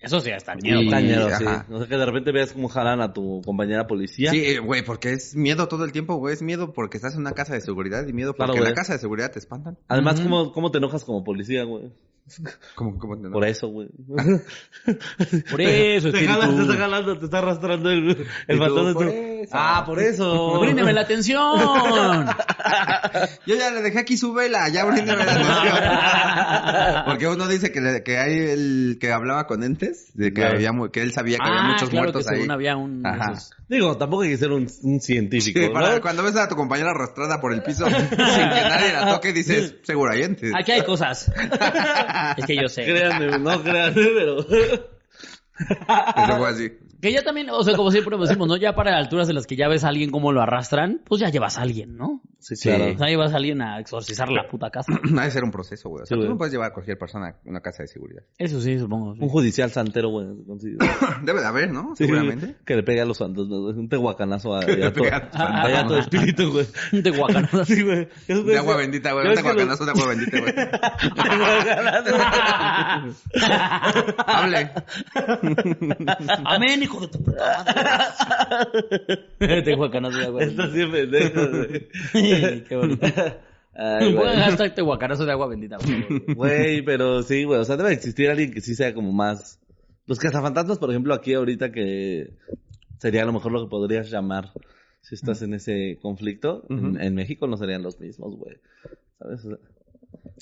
[0.00, 0.76] Eso sí, está Y- miedo.
[0.80, 0.90] güey.
[0.90, 1.44] Tañero, sí.
[1.44, 1.66] ajá.
[1.70, 4.32] O sea, que de repente veas cómo jalan a tu compañera policía.
[4.32, 6.34] Sí, eh, güey, porque es miedo todo el tiempo, güey.
[6.34, 8.74] Es miedo porque estás en una casa de seguridad y miedo porque Claro, en la
[8.76, 9.78] casa de seguridad te espantan.
[9.88, 11.90] Además, ¿cómo, ¿cómo te enojas como policía, güey?
[12.74, 13.88] ¿Cómo, cómo te Por eso, güey.
[15.50, 19.10] Por eso, te, jalas, te está jalando, te está arrastrando el, el tú, fantasma.
[19.52, 20.58] Ah, por eso.
[20.62, 21.58] Bríndeme la atención.
[23.46, 27.04] Yo ya le dejé aquí su vela, ya bríndeme la atención.
[27.06, 30.56] Porque uno dice que, le- que hay el que hablaba con entes, de que, Claro.
[30.56, 32.36] había, que él sabía que había Ah, muchos claro muertos que ahí.
[32.40, 33.02] según había un...
[33.02, 33.32] de Ajá.
[33.32, 33.50] esos.
[33.68, 35.72] Digo, tampoco hay que ser un, un científico, Sí, ¿no?
[35.72, 39.32] para- cuando ves a tu compañera arrastrada por el piso sin que nadie la toque,
[39.32, 40.52] dices, seguro hay entes.
[40.54, 41.30] Aquí hay cosas.
[42.36, 42.84] es que yo sé.
[42.84, 44.93] Créanme, no créanme, pero...
[46.16, 46.72] Eso fue así.
[47.00, 48.56] Que ya también, o sea, como siempre decimos, ¿no?
[48.56, 51.28] Ya para alturas en las que ya ves a alguien cómo lo arrastran, pues ya
[51.28, 52.22] llevas a alguien, ¿no?
[52.38, 52.68] Sí, Sí.
[52.70, 52.92] claro.
[52.94, 54.92] O sea, llevas a alguien a exorcizar la puta casa.
[55.18, 56.02] Ha de ser un proceso, güey.
[56.02, 56.30] O sea, Sí, tú güey.
[56.30, 58.22] no puedes llevar a cualquier persona a una casa de seguridad.
[58.38, 59.14] Eso sí, supongo.
[59.14, 59.20] sí.
[59.22, 60.26] Un judicial santero, güey.
[61.24, 61.94] Debe de haber, ¿no?
[61.94, 62.56] Sí, Seguramente.
[62.64, 63.56] Que le pegue a los santos, ¿no?
[63.66, 66.66] un tehuacanazo a, le a, todo, pegue a los a, todo espíritu, güey.
[67.02, 67.68] De guacanadas.
[67.68, 68.08] Sí, güey.
[68.28, 69.28] De agua bendita, güey.
[69.28, 70.54] Un tehuacanazo de agua bendita, güey.
[70.54, 72.16] Tehuacanazo.
[74.26, 74.70] Hable.
[76.44, 77.64] Amén, hijo de tu puta
[79.38, 79.62] madre.
[79.62, 80.40] Te guacanazo de agua.
[80.72, 81.88] Bien pendejo, güey.
[82.64, 83.06] Qué bonito.
[83.76, 84.72] Ay, güey.
[84.74, 86.34] tehuacanazo de agua bendita, favor.
[86.34, 87.60] Güey, pero sí, güey.
[87.60, 89.60] O sea, debe existir alguien que sí sea como más.
[90.06, 92.34] Los cazafantasmas, por ejemplo, aquí ahorita que
[92.98, 94.52] sería a lo mejor lo que podrías llamar
[95.00, 96.64] si estás en ese conflicto.
[96.68, 98.56] en, en México no serían los mismos, güey.
[99.18, 99.44] ¿Sabes?
[99.44, 99.58] O sea,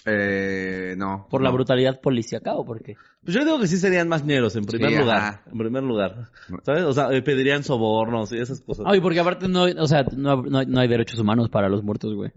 [0.05, 1.27] Eh, no.
[1.31, 2.95] ¿Por la brutalidad policíaca o por qué?
[3.25, 5.17] Pues yo digo que sí serían más ñeros, en primer Sí, lugar.
[5.17, 5.43] ajá.
[5.51, 6.29] En primer lugar.
[6.65, 6.83] ¿Sabes?
[6.85, 8.85] O sea, eh, pedirían sobornos y esas cosas.
[8.89, 11.83] Ay, porque aparte no, o sea, no, no hay- no hay derechos humanos para los
[11.85, 12.33] muertos, güey.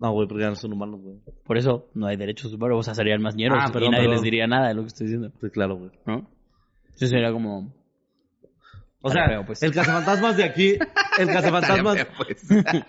[0.00, 1.16] No, güey, porque ya no son humanos, güey.
[1.44, 4.10] Por eso no hay derechos humanos, o sea, serían más ñeros Ah, y nadie perdón.
[4.12, 5.90] les diría nada de lo que estoy diciendo, Sí, claro, güey.
[6.06, 6.28] ¿no?
[6.94, 7.72] Eso sería como...
[9.00, 9.62] O sea, feo, pues.
[9.62, 10.74] el cazafantasmas de aquí,
[11.18, 12.46] el cazafantasmas, feo, pues.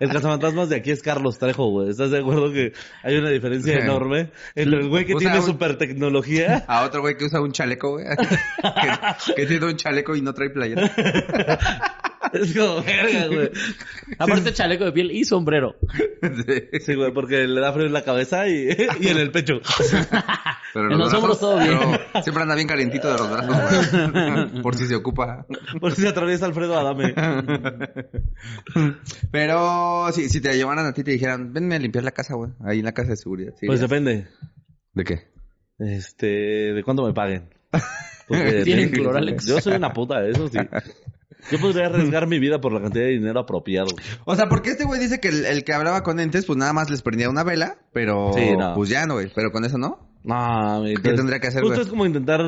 [0.00, 1.90] el cazafantasmas de aquí es Carlos Trejo, güey.
[1.90, 5.76] ¿Estás de acuerdo que hay una diferencia enorme entre el güey que tiene un- super
[5.78, 6.64] tecnología?
[6.68, 8.06] A otro güey que usa un chaleco, güey.
[9.26, 10.90] que, que tiene un chaleco y no trae playera.
[12.32, 13.50] Es como, verga, güey.
[14.18, 15.76] Aparte chaleco de piel y sombrero.
[16.80, 16.94] Sí.
[16.94, 18.68] Güey, porque le da frío en la cabeza y,
[19.00, 19.60] y en el pecho.
[20.74, 21.78] Pero En los hombros todo bien.
[22.12, 23.90] pero siempre anda bien calientito de los brazos,
[24.52, 24.62] güey.
[24.62, 25.46] Por si se ocupa.
[25.80, 27.14] Por si se atraviesa Alfredo Adame.
[29.30, 32.34] Pero si, si te llevaran a ti y te dijeran, venme a limpiar la casa,
[32.34, 32.50] güey.
[32.64, 33.54] Ahí en la casa de seguridad.
[33.58, 34.26] ¿sí Pues depende.
[34.92, 35.28] ¿De qué?
[35.78, 36.26] Este,
[36.74, 37.48] de cuánto me paguen.
[38.26, 39.46] Porque- Tienen Cloralex.
[39.46, 40.58] Yo soy una puta, eso sí.
[41.50, 43.88] Yo podría arriesgar mi vida por la cantidad de dinero apropiado.
[44.24, 46.72] O sea, porque este güey dice que el, el que hablaba con entes, pues nada
[46.72, 48.74] más les prendía una vela, pero Sí, no.
[48.74, 49.30] pues ya no, güey.
[49.34, 50.06] Pero con eso no.
[50.24, 51.84] No, mi- ¿Qué tendría que hacer, Justo güey?
[51.84, 52.40] es como intentar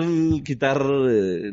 [0.45, 1.51] quitar eh,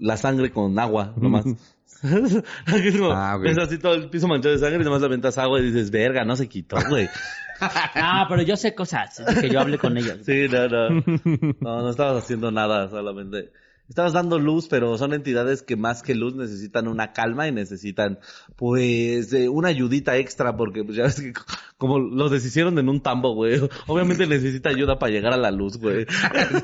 [0.00, 1.44] la sangre con agua, nomás.
[1.46, 5.38] Aquí es como, Ah, así todo el piso manchado de sangre y nomás le aventas
[5.38, 7.08] agua y dices, verga, no se quitó, güey.
[7.60, 9.22] Ah, pero yo sé cosas.
[9.40, 10.18] que yo hable con ellos.
[10.24, 10.88] Sí, no, no.
[11.60, 13.52] No, no estabas haciendo nada, solamente.
[13.88, 18.18] Estabas dando luz, pero son entidades que más que luz necesitan una calma y necesitan,
[18.56, 21.34] pues, eh, una ayudita extra, porque pues ya ves que
[21.76, 23.60] como los deshicieron en un tambo, güey.
[23.86, 26.06] Obviamente necesita ayuda para llegar a la luz, güey.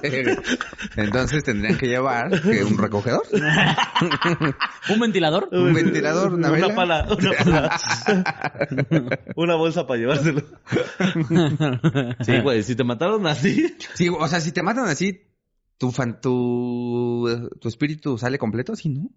[0.97, 3.23] Entonces tendrían que llevar ¿qué, un recogedor,
[4.89, 5.49] ¿Un ventilador?
[5.53, 6.75] un ventilador, una, vela.
[6.75, 7.81] pala, una pala.
[9.37, 10.43] una bolsa para llevárselo.
[12.21, 13.77] Sí, güey, si te mataron así.
[13.93, 15.21] Sí, o sea, si te matan así,
[15.81, 17.27] tu fan, tu,
[17.59, 19.11] tu espíritu sale completo, ¿sí, no?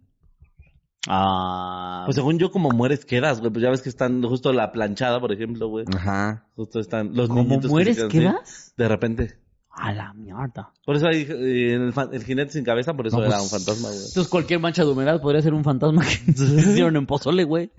[1.10, 2.04] Ah.
[2.06, 3.52] Pues según yo, como mueres, quedas, güey.
[3.52, 5.84] Pues ya ves que están justo la planchada, por ejemplo, güey.
[5.93, 6.47] Ajá.
[6.56, 8.73] Justo están los ¿Cómo que mueres, quedan así, quedas?
[8.78, 9.42] De repente.
[9.75, 10.69] A la mierda.
[10.86, 11.73] Por eso hay eh,
[12.12, 13.99] el, jinete sin cabeza, por eso No, era pues- un fantasma, güey.
[14.05, 17.71] Entonces cualquier mancha de humedad podría ser un fantasma que se hicieron en pozole, güey.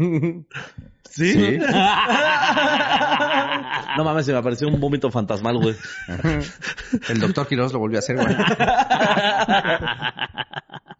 [1.09, 1.33] ¿Sí?
[1.33, 1.59] Sí.
[3.97, 5.77] No mames, se me apareció un vómito fantasmal, güey.
[7.09, 8.27] El doctor Quiroz lo volvió a hacer, güey.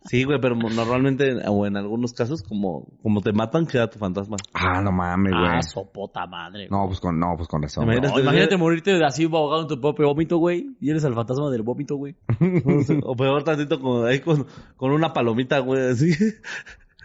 [0.07, 4.37] Sí, güey, pero normalmente, o en algunos casos, como, como te matan, queda tu fantasma.
[4.53, 5.47] Ah, no mames, güey.
[5.47, 6.69] ah, sopota madre.
[6.71, 7.85] No, pues con, no, pues con razón.
[7.85, 10.67] Imagínate- No, imagínate morirte de así ahogado en tu propio vómito, güey.
[10.79, 12.17] Y eres el fantasma del vómito, güey.
[13.03, 16.11] o peor tantito con, ahí con, con una palomita, güey, así.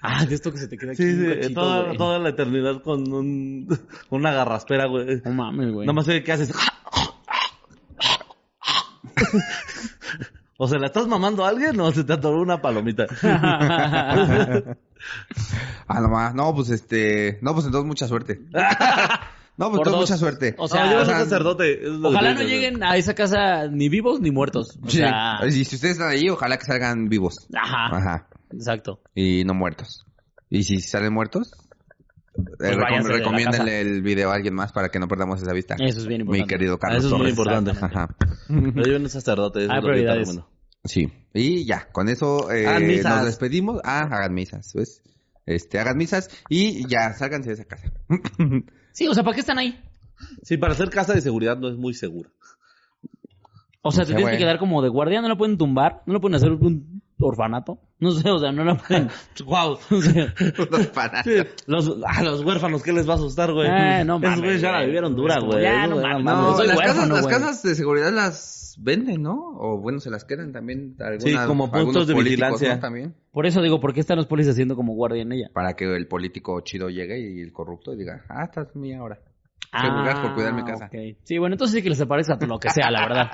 [0.02, 1.04] Ah, de esto que se te queda aquí.
[1.04, 1.98] Sí, un sí, cachito, toda, güey.
[1.98, 3.68] toda la eternidad con un,
[4.10, 5.22] con una garraspera, güey.
[5.24, 5.86] No mames, güey.
[5.88, 6.52] Nada más sé qué haces.
[10.62, 13.06] O se la estás mamando a alguien o se te atoró una palomita.
[15.88, 16.36] Ah, no más.
[16.36, 17.40] No, pues este.
[17.42, 18.42] No, pues entonces mucha suerte.
[19.58, 20.56] No, pues entonces mucha suerte.
[20.58, 21.80] O sea, sea, yo o soy sea, sacerdote.
[22.04, 24.78] Ojalá no lleguen a esa casa ni vivos ni muertos.
[24.84, 24.98] O Sí.
[24.98, 27.48] sea, Y si ustedes están ahí, ojalá que salgan vivos.
[27.56, 28.28] ajá, Ajá.
[28.52, 29.00] exacto.
[29.16, 30.06] Y no muertos.
[30.50, 31.52] Y si salen muertos,
[32.58, 35.54] Pues recom- de la recomiéndenle el video a alguien más para que no perdamos esa
[35.54, 35.76] vista.
[35.80, 36.54] Eso es bien Mi importante.
[36.54, 37.72] querido Carlos Eso es muy importante.
[37.72, 38.16] Ajá.
[38.48, 39.64] Pero yo no sacerdote.
[39.66, 40.40] Eso lo prioridades.
[40.86, 41.12] Sí.
[41.34, 43.82] Y ya, con eso eh, nos despedimos.
[43.84, 45.02] Ah, hagan misas, ¿ves?
[45.46, 47.92] Este, hagan misas y ya, sálganse de esa casa.
[48.92, 49.80] Sí, o sea, ¿para qué están ahí?
[50.42, 52.30] Sí, para hacer casa de seguridad no es muy segura.
[53.82, 56.02] O sea, No te sé, tienes que quedar como de guardia, no la pueden tumbar,
[56.06, 57.80] no la pueden hacer un orfanato.
[58.00, 59.10] No sé, o sea, no la pueden.
[59.46, 59.78] Wow.
[59.92, 60.34] O sea.
[61.68, 63.68] Los, a los huérfanos, ¿qué les va a asustar, güey?
[63.68, 65.64] Eh, no Esos mames, güeyes ya la vivieron dura, güey.
[65.64, 69.36] ya, no mames, No, soy las, huérfano, casas, las casas de seguridad las venden, ¿no?
[69.58, 70.96] O bueno, se las quedan también.
[71.00, 72.76] Algunas, Sí, como puntos algunos de vigilancia.
[72.76, 72.82] ¿no?
[72.82, 73.16] También.
[73.32, 75.50] por eso digo, ¿por qué están los policías haciendo como guardia en ella?
[75.54, 79.20] Para que el político chido llegue y el corrupto diga, ah, esta es mía ahora.
[79.72, 80.86] Vulgar por cuidar mi casa.
[80.86, 81.18] Ah, ok.
[81.24, 83.28] Sí, bueno, entonces sí que les aparezca lo que sea, la verdad.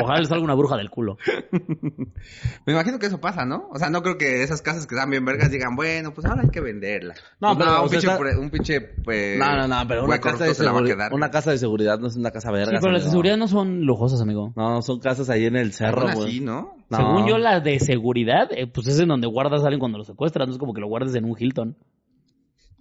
[0.00, 1.16] Ojalá les salga una bruja del culo.
[2.66, 3.68] Me imagino que eso pasa, ¿no?
[3.72, 6.42] O sea, no creo que esas casas que dan bien vergas digan, bueno, pues ahora
[6.42, 7.14] hay que venderla.
[7.40, 9.88] No, Pues pero, un, o sea, pinche, está- pre- un pinche, pues, No, no, no,
[9.88, 11.14] pero una casa, de se la va a seguridad, quedar.
[11.14, 12.70] una casa de seguridad no es una casa verga.
[12.70, 14.52] Sí, pero las de seguridad no son lujosas, amigo.
[14.56, 16.30] No, son casas ahí en el cerro, güey.
[16.32, 16.76] sí, ¿no?
[16.90, 16.96] No.
[16.98, 20.04] Según yo, la de seguridad, eh, pues es en donde guardas a alguien cuando lo
[20.04, 20.46] secuestran.
[20.48, 21.76] No es como que lo guardes en un Hilton.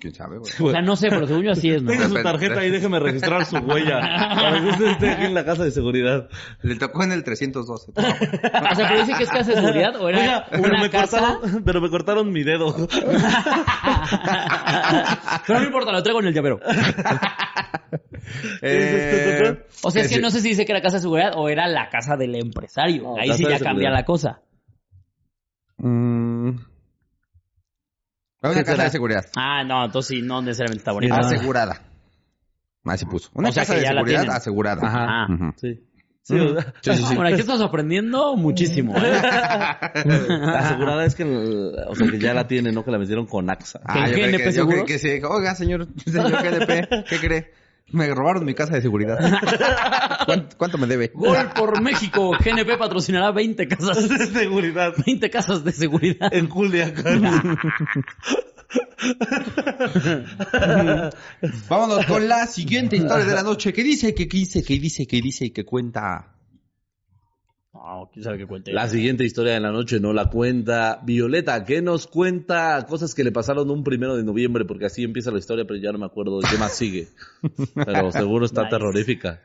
[0.03, 0.51] ¿Quién sabe, güey?
[0.59, 1.89] O sea, no sé, pero según yo así es, ¿no?
[1.89, 4.01] Tenga su tarjeta y déjeme registrar su huella.
[4.35, 6.27] Para que usted esté aquí en la casa de seguridad.
[6.61, 7.93] Le tocó en el 312.
[7.95, 8.17] O sea,
[8.75, 11.37] pero dice que es casa de seguridad o era Oiga, pero una me, casa.
[11.39, 12.75] cortaron, pero me cortaron mi dedo.
[15.47, 16.59] pero no importa, lo traigo en el llavero.
[18.61, 20.21] Eh, O sea, es que sí.
[20.21, 23.03] no sé si dice que era casa de seguridad o era la casa del empresario.
[23.03, 24.41] No, Ahí sí ya cambia la cosa.
[25.77, 26.55] Mm.
[28.43, 28.83] Una ¿Qué casa será?
[28.85, 29.25] de seguridad.
[29.35, 31.13] Ah, no, entonces sí, no necesariamente está bonito.
[31.15, 31.19] Ah.
[31.19, 31.81] Asegurada.
[32.85, 33.29] Así puso.
[33.33, 34.35] Una O sea, casa que de ya la seguridad tienen.
[34.37, 34.81] asegurada.
[34.87, 35.33] Ajá.
[35.33, 35.53] Ujú.
[35.57, 35.83] Sí.
[36.25, 37.15] Sí, o sea, Sí, sí, sí.
[37.15, 38.95] Bueno, aquí estamos aprendiendo muchísimo.
[38.97, 39.21] ¿eh?
[39.21, 43.25] la asegurada es que, el- o sea, que ya la tiene, no que la metieron
[43.25, 43.81] con AXA.
[43.83, 45.19] Ah, ¿El yo creí GNP que, yo creí que sí.
[45.23, 47.53] Oiga, señor, señor GNP, ¿qué cree?
[47.91, 49.19] Me robaron mi casa de seguridad.
[50.25, 51.11] ¿Cuánto, cuánto me debe?
[51.13, 52.31] Gol por México.
[52.31, 54.09] GNP patrocinará 20 casas.
[54.19, 56.33] de seguridad 20 casas de seguridad.
[56.33, 57.23] en Culiacán.
[61.69, 63.73] Vámonos con la siguiente historia de la noche.
[63.73, 64.15] ¿Qué dice?
[64.15, 64.63] ¿Qué dice?
[64.63, 65.05] ¿Qué dice?
[65.05, 65.45] ¿Qué dice?
[65.45, 66.32] ¿Y qué cuenta?
[67.83, 68.71] No, quién sabe qué cuente.
[68.71, 73.25] La siguiente historia de la noche no la cuenta Violeta, que nos cuenta cosas que
[73.25, 76.05] le pasaron un primero de noviembre, porque así empieza la historia, pero ya no me
[76.05, 77.09] acuerdo de qué más sigue.
[77.75, 78.69] Pero seguro está Nice.
[78.71, 79.41] terrorífica.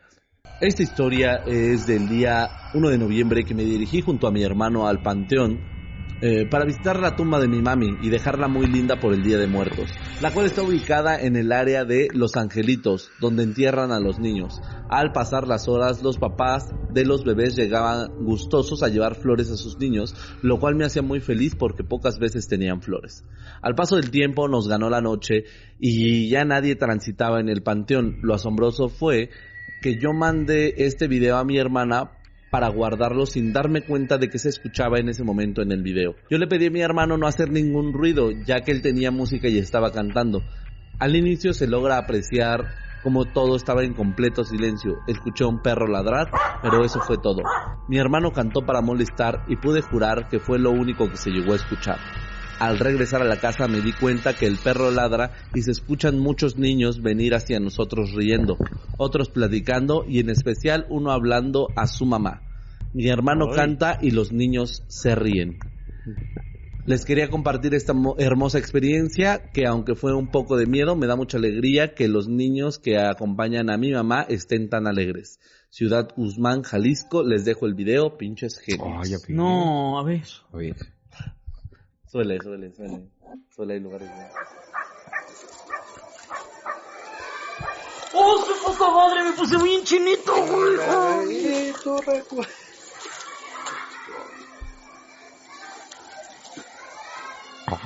[0.61, 4.87] Esta historia es del día 1 de noviembre que me dirigí junto a mi hermano
[4.87, 5.59] al panteón
[6.21, 9.39] eh, para visitar la tumba de mi mami y dejarla muy linda por el Día
[9.39, 9.89] de Muertos,
[10.21, 14.61] la cual está ubicada en el área de Los Angelitos, donde entierran a los niños.
[14.89, 19.57] Al pasar las horas, los papás de los bebés llegaban gustosos a llevar flores a
[19.57, 23.25] sus niños, lo cual me hacía muy feliz porque pocas veces tenían flores.
[23.63, 25.45] Al paso del tiempo nos ganó la noche
[25.79, 28.19] y ya nadie transitaba en el panteón.
[28.23, 29.31] Lo asombroso fue
[29.81, 32.18] que yo mandé este video a mi hermana
[32.51, 36.15] para guardarlo sin darme cuenta de que se escuchaba en ese momento en el video.
[36.31, 39.49] Yo le pedí a mi hermano no hacer ningún ruido, ya que él tenía música
[39.49, 40.43] y estaba cantando.
[40.99, 42.69] Al inicio se logra apreciar
[43.03, 44.99] como todo estaba en completo silencio.
[45.07, 46.31] Escuché a un perro ladrar,
[46.63, 47.43] pero eso fue todo.
[47.89, 51.53] Mi hermano cantó para molestar y pude jurar que fue lo único que se llegó
[51.53, 51.99] a escuchar.
[52.61, 56.19] Al regresar a la casa me di cuenta que el perro ladra y se escuchan
[56.19, 58.59] muchos niños venir hacia nosotros riendo,
[58.97, 62.43] otros platicando y en especial uno hablando a su mamá.
[62.93, 63.57] Mi hermano Ay.
[63.57, 65.59] canta y los niños se ríen.
[66.85, 71.07] Les quería compartir esta mo- hermosa experiencia que aunque fue un poco de miedo, me
[71.07, 75.39] da mucha alegría que los niños que acompañan a mi mamá estén tan alegres.
[75.71, 78.89] Ciudad Guzmán, Jalisco, les dejo el video, pinches genios.
[79.05, 79.35] Ay, ya vi.
[79.35, 80.23] No, a ver.
[82.11, 83.11] Suele, suele, suele.
[83.55, 84.09] Suele hay lugares.
[84.09, 84.17] ¿no?
[88.15, 89.25] ¡Oh, su puta madre!
[89.25, 90.79] Me puse bien chinito, güey.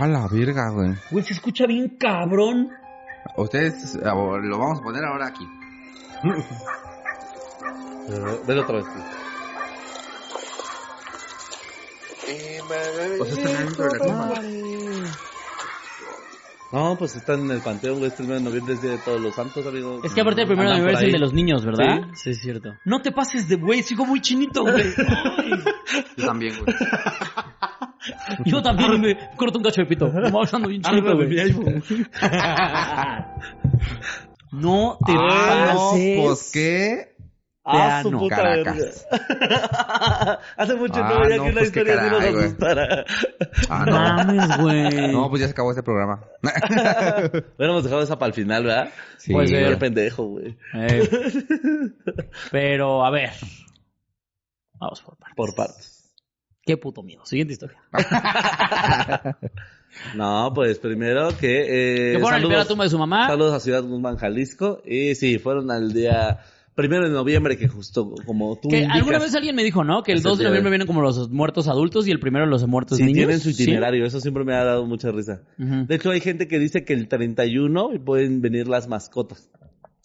[0.03, 0.95] A la verga, güey.
[1.11, 2.71] Güey, se escucha bien cabrón.
[3.37, 5.47] Ustedes ah, lo vamos a poner ahora aquí.
[8.47, 8.85] Velo otra vez.
[8.85, 9.22] tú.
[13.21, 14.42] O sea, están dentro de la tumba.
[16.73, 18.09] No, pues están en el panteón, güey.
[18.11, 20.01] Este 1 de noviembre es Día de Todos los Santos, amigo.
[20.03, 21.12] Es que aparte el primero de Andan noviembre es el ahí.
[21.12, 22.01] de los niños, ¿verdad?
[22.14, 22.73] Sí, sí, es cierto.
[22.87, 24.85] No te pases de güey, sigo muy chinito, güey.
[26.16, 26.75] Yo también, güey.
[28.47, 30.11] Yo también me corto un cacho de pito.
[30.11, 31.77] Me voy ando bien chinito, de güey.
[34.53, 36.21] No te Ah, no, pases.
[36.23, 37.12] pues qué.
[37.64, 39.07] Ah, su puta Caracas.
[39.09, 40.40] verga.
[40.57, 43.05] Hace mucho Ah, no veía no, que una pues qué historia así nos caray, asustara.
[43.68, 43.92] Ah, no.
[43.92, 45.12] Mames, güey.
[45.12, 46.25] No, pues ya se acabó este programa.
[47.57, 48.90] Hubiéramos dejado esa para el final, ¿verdad?
[49.18, 49.68] Sí, ser.
[49.70, 50.59] Qué pendejo, güey.
[50.75, 51.09] Eh,
[52.51, 53.31] pero, a ver.
[54.75, 55.37] Vamos por partes.
[55.37, 56.14] Por partes.
[56.64, 57.25] Qué puto miedo.
[57.25, 57.79] Siguiente historia.
[60.16, 62.11] No, pues primero que...
[62.11, 63.27] Eh, que fueron a saludos, tumba de su mamá.
[63.27, 64.81] saludos a Ciudad Guzmán, Jalisco.
[64.85, 66.40] Y sí, fueron al día
[66.75, 70.03] primero de noviembre, que justo como tú Que indicas, alguna vez alguien me dijo, ¿no?
[70.03, 72.67] Que el Ese 2 de noviembre vienen como los muertos adultos y el primero los
[72.67, 73.17] muertos sí, niños.
[73.19, 73.63] tienen su Sí.
[73.65, 74.05] itinerario.
[74.07, 75.43] Eso siempre me ha dado mucha risa.
[75.59, 79.51] De hecho, hay gente que dice que el 31 pueden venir las mascotas.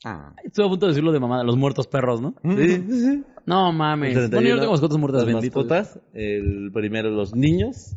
[0.06, 0.34] Ah.
[0.44, 2.36] Estuve a punto de decirlo de mamá, los muertos perros, ¿no?
[2.44, 3.24] Sí, sí, sí.
[3.46, 4.14] No El mames.
[4.14, 5.60] 31, Bueno, yo no tengo mascotas muertas, las bendito.
[5.60, 7.96] mascotas, el primero los niños.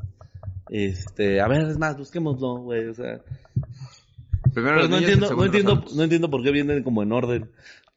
[0.71, 3.21] Este, a ver, es más, busquémoslo, güey, o sea.
[4.55, 7.13] Primero los no niños, entiendo, el no entiendo, no entiendo por qué vienen como en
[7.13, 7.51] orden.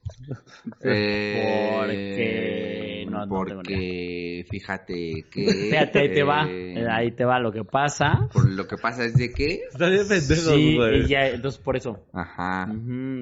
[0.84, 6.46] Eh, Porque- no, porque fíjate que Fíjate, ahí te va.
[6.50, 8.28] eh, Ahí te va lo que pasa.
[8.34, 11.02] por lo que pasa es de que Está bien pendejo, Sí, güey.
[11.04, 12.06] y ya, entonces por eso.
[12.14, 12.66] ajá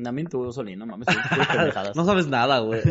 [0.03, 1.07] También tuve solín, no mames.
[1.95, 2.81] No sabes nada, güey.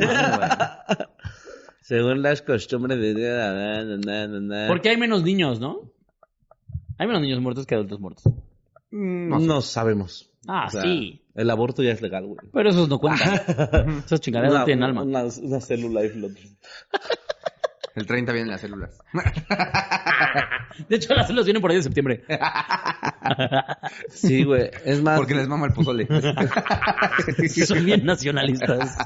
[1.81, 3.15] Según las costumbres de...
[3.15, 3.53] na,
[3.85, 4.69] na, na, na, na.
[4.69, 5.91] Porque hay menos niños, ¿no?
[6.99, 8.25] Hay menos niños muertos que adultos muertos.
[8.91, 10.30] No sabemos.
[10.47, 11.23] Ah, O sea, sí.
[11.35, 12.39] El aborto ya es legal, güey.
[12.53, 13.41] Pero esos no cuentan.
[14.05, 15.03] Esas chingaderas no tienen alma.
[15.03, 16.33] Una, una célula y flot.
[17.95, 18.99] el 30 vienen las células
[20.89, 22.25] De hecho, las células vienen por ahí de septiembre.
[24.11, 24.71] Sí, güey.
[24.85, 25.19] Es más...
[25.19, 26.07] porque les mama el pozole
[27.67, 28.97] Son bien nacionalistas.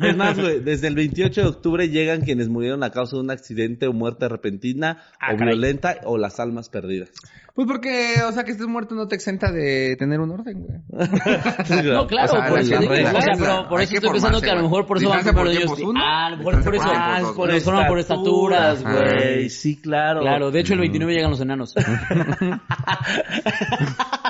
[0.00, 3.30] Es más, güey, desde el 28 de octubre llegan quienes murieron a causa de un
[3.30, 5.54] accidente o muerte repentina Ah, o caray.
[5.54, 7.10] violenta o las almas perdidas.
[7.54, 10.78] pues porque o sea que estés muerto no te exenta de tener un orden güey
[11.84, 14.50] No, claro, O sea, por eso regla o sea, pero por eso estoy pensando que
[14.50, 15.72] a lo mejor por eso van por ellos.
[15.96, 16.84] Ah, a lo mejor por eso.
[16.84, 19.50] por Ah, tiempos por por estaturas, güey.
[19.50, 20.20] Sí, claro.
[20.20, 21.74] Claro, de hecho el 29 llegan los enanos.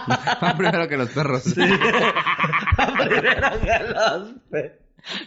[0.43, 1.79] Va primero que los perros Primero
[3.61, 4.79] que los pe-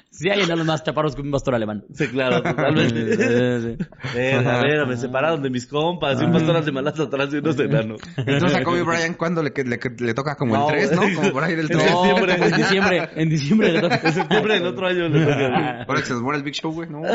[0.09, 1.83] Sí, hay enanos más chaparros que un pastor alemán.
[1.93, 3.15] Sí, claro, totalmente.
[3.15, 3.85] Sí, sí.
[4.13, 7.57] Ven, a ver, me separaron de mis compas y un pastor alemanas atrás y unos
[7.59, 7.99] enanos.
[8.17, 11.09] entonces a Kobe Bryant cuando le, le, le toca como No, el 3 güey.
[11.09, 13.75] no como por ahí del En 3 No, en diciembre, en diciembre.
[14.03, 15.83] En septiembre del otro año le toca.
[15.87, 17.01] ahora que se nos muere el Big Show güey no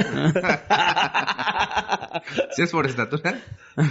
[2.50, 3.40] si es por estatura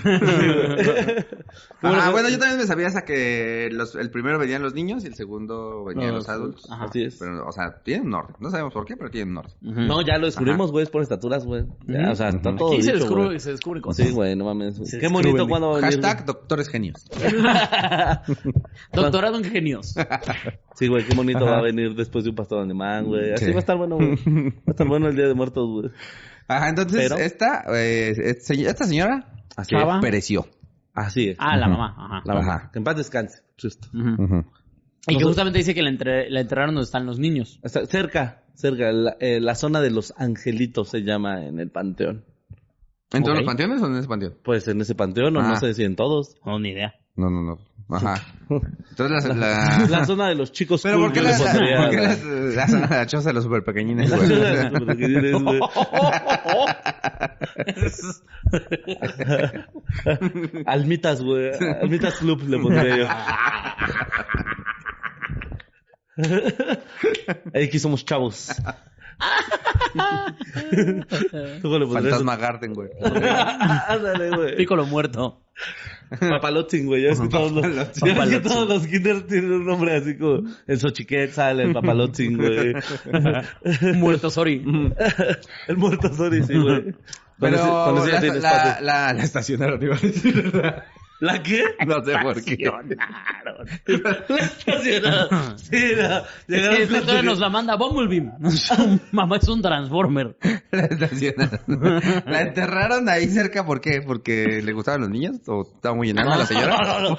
[1.81, 5.07] Ah, bueno, yo también me sabía esa que los, el primero venían los niños y
[5.07, 6.65] el segundo venían No, los adultos.
[6.71, 6.85] Ajá.
[6.85, 7.17] Así es.
[7.19, 8.35] Pero, o sea, tienen un orden.
[8.39, 9.53] No sabemos por qué, pero tienen un orden.
[9.87, 11.63] No, ya lo descubrimos, güey, es por estaturas, güey.
[12.09, 13.39] O sea, está todo Aquí se descubre, güey.
[13.39, 14.07] se descubre cosas.
[14.07, 14.77] Sí, güey, no mames.
[14.89, 15.71] Se Qué bonito cuando...
[15.71, 17.05] va a venir- Hashtag doctores genios.
[18.93, 19.95] Doctorado en genios.
[20.75, 23.33] Sí, güey, qué bonito va a venir después de un pastor alemán, güey.
[23.33, 23.51] Así Sí.
[23.51, 24.15] va a estar bueno, güey.
[24.15, 25.91] Va a estar bueno el Día de Muertos, güey.
[26.47, 30.47] Ajá, entonces Pero- esta, eh, es- esta señora Así pereció.
[30.93, 31.37] Así es.
[31.39, 31.95] Ah, la mamá.
[31.97, 32.21] Ajá.
[32.25, 32.39] La.
[32.39, 32.69] Ajá.
[32.71, 33.41] Que en paz descanse.
[33.61, 33.87] Justo.
[35.07, 37.59] Y que justamente dice que la, entre- la enterraron donde están los niños.
[37.63, 38.91] Está cerca, cerca.
[38.91, 42.25] La, eh, la zona de los angelitos se llama en el panteón.
[43.13, 44.37] ¿En todos los panteones o en ese panteón?
[44.43, 45.47] Pues en ese panteón, o Ah.
[45.49, 46.35] no sé si en todos.
[46.45, 46.95] No, ni idea.
[47.15, 47.59] No, no, no.
[47.89, 48.15] Ajá.
[48.49, 49.35] Entonces la...
[49.35, 49.87] la...
[49.89, 52.67] La zona de los chicos Pero cool, ¿por qué, la, le pondría ¿por qué la-
[52.67, 54.09] zona de la choza de los super pequeñines?
[54.09, 55.59] la zona de los güey.
[60.65, 61.51] Almitas, güey.
[61.81, 63.07] Almitas Club le pondría yo.
[67.53, 68.51] Aquí somos chavos.
[71.93, 72.89] Fantasma Garden, güey.
[73.87, 74.55] Ándale, güey.
[74.57, 75.41] Piccolo muerto.
[76.19, 77.03] Papalotzin, güey.
[77.03, 78.41] Ya ves que todos los, ya ves que Papalotzin.
[78.41, 82.73] todos los kinders tienen un nombre así como el Xochiquetzal, el Papalotzin, güey.
[83.95, 84.63] Muerto, sorry.
[85.67, 86.93] el muerto Sori, sí, güey.
[87.39, 90.53] Pero ya la, la, la, la estacionaron, iba a decir.
[91.25, 91.63] ¿La qué?
[91.85, 92.71] No sé por qué.
[93.85, 95.55] La estacionaron.
[95.65, 95.77] Sí.
[96.47, 98.31] Llegaron su- nos la manda Bumblebee.
[99.11, 100.35] Mamá es un Transformer.
[100.71, 101.59] La estacionaron.
[102.25, 104.01] La enterraron ahí cerca, ¿por qué?
[104.01, 105.37] ¿Porque le gustaban los niños?
[105.47, 106.77] ¿O estaba muy enana la señora?
[106.77, 107.17] No, no, no.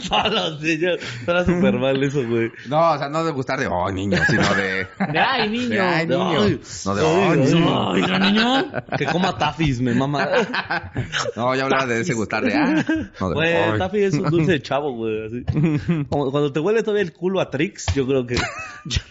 [0.00, 0.98] Solo, señor.
[1.26, 2.50] Era súper mal eso, güey.
[2.68, 4.86] No, o sea, no de gustar de, oh, niño, sino de...
[5.12, 5.68] De ay, niño.
[5.70, 6.40] de, ay, niño.
[6.42, 6.60] Ay.
[6.84, 7.92] No de, oh, niño.
[7.92, 8.72] Ay, ¿no, niño.
[8.96, 10.28] Que coma tafis, me mama.
[11.36, 12.83] No, yo hablaba de ese gustar de, ah,
[13.20, 13.78] Güey, ay.
[13.78, 15.26] Taffy es un dulce de chavo, güey.
[15.26, 15.44] así.
[16.08, 18.36] Como cuando te huele todavía el culo a Trix, yo creo que.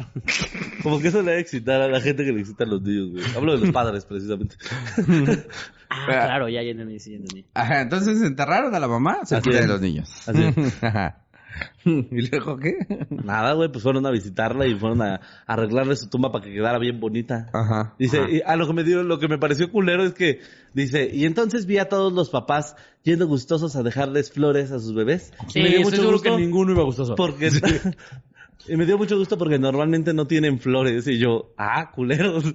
[0.84, 2.82] Como que eso le va a excitar a la gente que le excita a los
[2.82, 3.24] niños, güey.
[3.36, 4.56] Hablo de los padres, precisamente.
[5.96, 7.46] Ah, claro, ya, ya entendí, sí, entendí.
[7.54, 9.30] Ajá, entonces enterraron a la mamá es.
[9.30, 10.28] de los niños.
[10.28, 10.84] Así es.
[10.84, 11.23] Ajá.
[11.86, 12.76] ¿Y luego qué?
[13.10, 16.80] Nada, güey, pues fueron a visitarla y fueron a arreglarle su tumba para que quedara
[16.80, 17.50] bien bonita.
[17.54, 17.96] Ajá.
[18.00, 18.30] Dice, ajá.
[18.32, 20.40] y a lo que me dio, lo que me pareció culero es que
[20.74, 24.94] dice, y entonces vi a todos los papás yendo gustosos a dejarles flores a sus
[24.96, 25.34] bebés.
[25.50, 27.16] Sí, me dio mucho seguro gusto que ninguno iba gustoso.
[27.16, 27.50] porque
[28.68, 32.44] y me dio mucho gusto porque normalmente no tienen flores y yo, ah, culeros.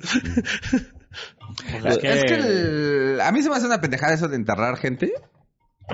[1.81, 5.13] Pues Es que el- a mí se me hace una pendejada eso de enterrar gente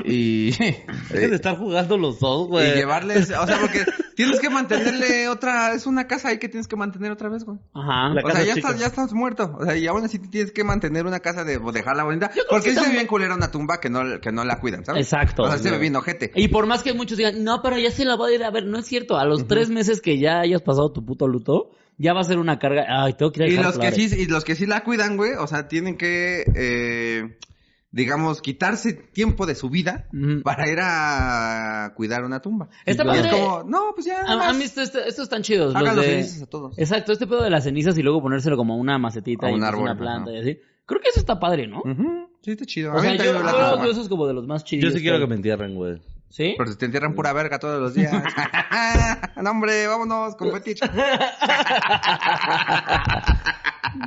[0.05, 0.51] y,
[1.11, 2.75] Dejen de estar jugando los dos, y güey.
[2.75, 3.85] llevarles, o sea, porque
[4.17, 7.59] tienes que mantenerle otra, es una casa ahí que tienes que mantener otra vez, güey.
[7.75, 8.15] Ajá.
[8.15, 9.57] La O sea, ya estás, ya estás muerto.
[9.59, 12.31] O sea, y aún así tienes que mantener una casa de o dejarla bonita.
[12.51, 15.07] Porque sí se ve bien culera una tumba que no, que no la cuidan, ¿sabes?
[15.07, 15.45] Exacto.
[15.45, 16.33] O sea, se ve bien ojete.
[16.35, 18.51] Y por más que muchos digan, no, pero ya se la voy a ir a
[18.51, 19.17] ver, no es cierto.
[19.17, 22.39] A los tres meses que ya hayas pasado tu puto luto, ya va a ser
[22.39, 22.87] una carga.
[22.89, 25.17] Ay, tengo que ir a Y los que sí, y los que sí la cuidan,
[25.17, 27.39] güey, o sea, tienen que, eh,
[27.95, 30.09] digamos, quitarse tiempo de su vida
[30.43, 32.69] para ir a cuidar una tumba.
[32.85, 33.21] Está Y padre.
[33.29, 35.75] es como, no, pues ya, A, a mí esto- esto- estos están chidos.
[35.77, 36.77] hagan los de- cenizas a todos.
[36.79, 39.69] Exacto, este pedo de las cenizas y luego ponérselo como una macetita y un pues
[39.69, 40.59] árbol, una planta y así.
[40.87, 41.83] Creo que eso está padre, ¿no?
[42.43, 42.91] Sí, está chido.
[42.93, 43.91] A O sea, yo, yo- madre.
[43.91, 44.85] eso es como de los más chidos.
[44.93, 46.03] Yo sí quiero que me entierren, güey.
[46.31, 46.55] ¿Sí?
[46.59, 48.13] Pero si te entierran pura verga todos los días.
[49.43, 50.77] no, hombre, vámonos, competir.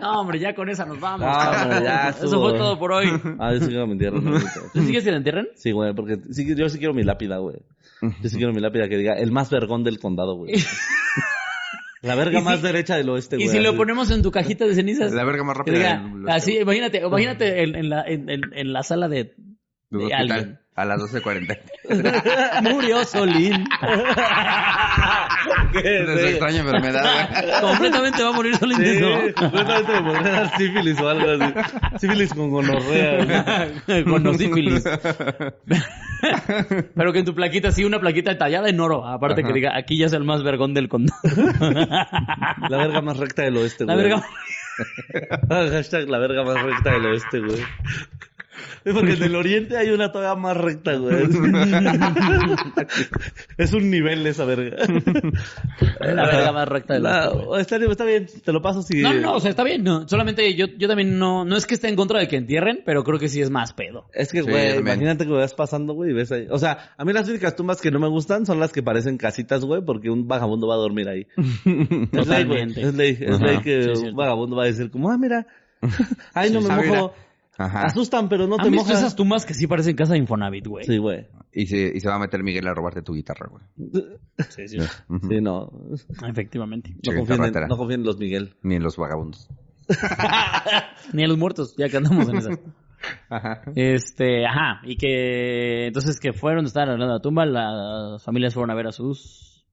[0.01, 1.21] No, hombre, ya con esa nos vamos.
[1.21, 1.61] No, cabrón.
[1.63, 2.49] hombre, ya Eso estuvo.
[2.49, 3.07] fue todo por hoy.
[3.39, 4.23] Ah, yo sí quiero que me entierren.
[4.73, 5.47] ¿Tú sigues que la entierren?
[5.55, 7.55] Sí, güey, porque sí, yo sí quiero mi lápida, güey.
[8.01, 10.55] Yo sí quiero mi lápida que diga el más vergón del condado, güey.
[12.01, 13.57] La verga Y si- más derecha del oeste, Y güey.
[13.57, 15.13] si lo ponemos en tu cajita de cenizas.
[15.13, 15.77] La verga más rápida.
[15.77, 19.35] diga, del- así, imagínate, imagínate en, en la, en, en- en la sala de,
[20.13, 20.59] alguien.
[20.77, 21.57] A las 12.40.
[22.71, 23.65] Murió Solín.
[25.73, 25.81] ¿Qué?
[25.81, 26.25] De su Sí.
[26.29, 27.61] extraña enfermedad, güey.
[27.61, 29.33] Completamente va a morir Solín de Sí, eso.
[29.35, 31.53] completamente me dar sífilis o algo así.
[31.99, 33.71] Sífilis con gonorrea.
[34.05, 34.83] Con sífilis.
[36.95, 39.05] Pero que en tu plaquita, sí, una plaquita tallada en oro.
[39.07, 39.55] Aparte que Ajá.
[39.55, 41.19] diga, aquí ya es el más vergón del condado.
[42.69, 44.09] La verga más recta del oeste, La güey.
[44.09, 44.23] verga.
[45.49, 47.63] Hashtag la verga más recta del oeste, güey.
[48.85, 51.15] Es porque en el oriente hay una todavía más recta, güey.
[53.57, 54.77] Es un nivel esa verga.
[55.99, 59.01] La verga más recta del La- está, bien, está bien, te lo paso si...
[59.01, 59.83] No, no, o sea, está bien.
[59.83, 62.81] No, solamente yo, yo también no, no es que esté en contra de que entierren,
[62.85, 64.05] pero creo que sí es más pedo.
[64.13, 66.47] Es que, Sí, güey, imagínate que vas pasando, güey, y ves ahí.
[66.49, 69.17] O sea, a mí las únicas tumbas que no me gustan son las que parecen
[69.17, 71.27] casitas, güey, porque un vagabundo va a dormir ahí.
[72.11, 72.63] Es ley, güey.
[72.75, 73.45] Es ley, es Ajá.
[73.45, 75.47] ley que Sí, es un vagabundo va a decir como, ah, mira.
[76.33, 77.13] Ay, no Sí, me mojo.
[77.57, 77.81] Ajá.
[77.85, 78.99] Asustan, pero no te ¿Han visto mojas.
[78.99, 80.85] esas tumbas que sí parecen casa de Infonavit, güey?
[80.85, 81.27] Sí, güey.
[81.51, 83.63] Y se, y se va a meter Miguel a robarte tu guitarra, güey.
[84.49, 84.77] Sí, sí.
[84.79, 85.71] Sí, no.
[86.29, 86.95] Efectivamente.
[87.03, 88.55] No confíen, en, no confíen en los Miguel.
[88.61, 89.49] Ni en los vagabundos.
[91.13, 92.59] Ni a los muertos, ya que andamos en esas.
[93.29, 93.61] Ajá.
[93.75, 98.75] Este, ajá, y que entonces que fueron, estaban arreglando la tumba, las familias fueron a
[98.75, 99.65] ver a sus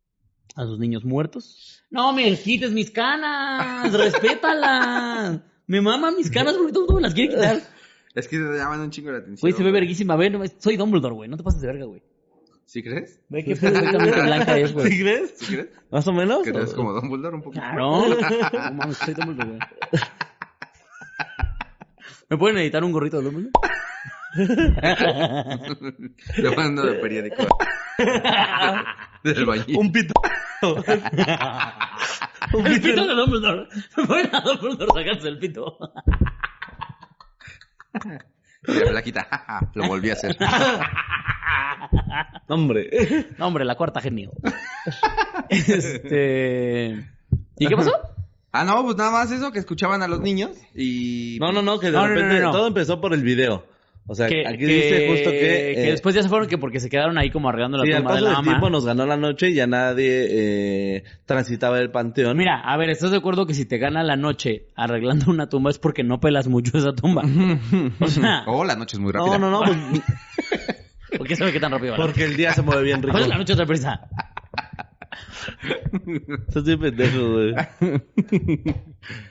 [0.55, 1.83] a sus niños muertos.
[1.91, 5.41] No me quites mis canas, respétalas.
[5.67, 7.57] Me maman mis canas porque todo me las quiere quitar.
[8.15, 9.41] Es que te llaman un chingo la atención.
[9.41, 12.03] Güey, se ve verguísima, ve, no, soy Dumbledore, güey, no te pases de verga, güey.
[12.65, 13.21] ¿Sí crees?
[13.29, 14.99] Ve qué perfectamente blanca es, ¿Sí güey.
[15.01, 15.35] crees?
[15.39, 15.69] ¿Sí crees?
[15.91, 16.43] ¿Más o menos?
[16.43, 17.63] Que eres como Dumbledore un poquito.
[17.63, 18.05] Claro.
[18.71, 19.61] No mames, soy Dumbledore, güey.
[22.31, 23.53] ¿Me pueden editar un gorrito de Dumbledore?
[26.39, 27.47] Le mando de periódico.
[29.23, 29.79] Del bañito.
[29.79, 30.13] Un pito.
[32.53, 32.89] Un El pito.
[32.89, 33.69] pito de Dumbledore.
[33.97, 35.79] Me pueden a Dumbledore sacarse el pito.
[38.67, 39.71] Y la flaquita.
[39.75, 40.37] Lo volví a hacer.
[42.49, 42.91] Hombre.
[43.39, 44.33] No, hombre, la cuarta genio.
[45.49, 47.07] Este.
[47.59, 47.93] ¿Y qué pasó?
[48.53, 51.39] Ah, no, pues nada más eso, que escuchaban a los niños y...
[51.41, 52.53] No, no, no, que de No, no, no, repente no, no.
[52.53, 53.67] todo empezó por el video.
[54.07, 55.39] O sea, Que, aquí que- dice justo que...
[55.39, 57.93] que eh, después ya se fueron que porque se quedaron ahí como arreglando la sí,
[57.93, 61.05] al tumba de paso la del tiempo nos ganó la noche y ya nadie eh,
[61.25, 62.37] transitaba el panteón.
[62.37, 65.71] Mira, a ver, ¿estás de acuerdo que si te gana la noche arreglando una tumba
[65.71, 67.23] es porque no pelas mucho esa tumba?
[68.01, 69.39] O sea, Oh, la noche es muy rápida.
[69.39, 70.03] no, no, no, pues,
[71.19, 71.97] ¿por qué sabe qué tan rápido va?
[71.99, 73.13] porque el día se mueve bien rico.
[73.13, 74.01] ¿Cuál es la noche otra prisa?
[76.49, 77.55] Estoy pendejo, güey.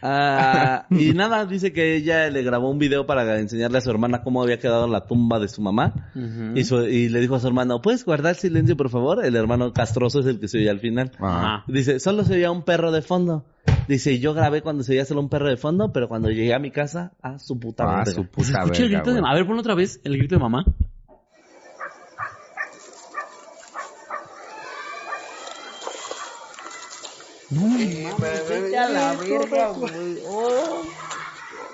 [0.04, 4.22] Ah, y nada, dice que ella le grabó un video para enseñarle a su hermana
[4.22, 6.12] cómo había quedado la tumba de su mamá.
[6.56, 9.26] y, su- y le dijo a su hermano, ¿puedes guardar silencio, por favor?
[9.26, 11.12] El hermano castroso es el que se oye al final.
[11.20, 11.64] Ajá.
[11.68, 13.46] Dice, solo se oía un perro de fondo.
[13.88, 16.60] Dice, yo grabé cuando se oía solo un perro de fondo, pero cuando llegué a
[16.60, 18.12] mi casa, a su puta Ah, madre.
[18.14, 19.22] su ¿Se puta escucha el verga, grito de?
[19.28, 20.64] A ver, pon otra vez el grito de mamá.
[27.54, 30.20] No, mames, vete a la verga, güey.
[30.28, 30.84] Oh.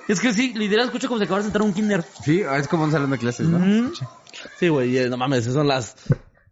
[0.08, 2.04] Es que sí, literal escucho como si acabas de entrar a un kinder.
[2.24, 3.60] Sí, es como un salón de clases, ¿no?
[3.60, 3.94] Mm.
[4.60, 5.96] Sí, güey, eh, no mames, son las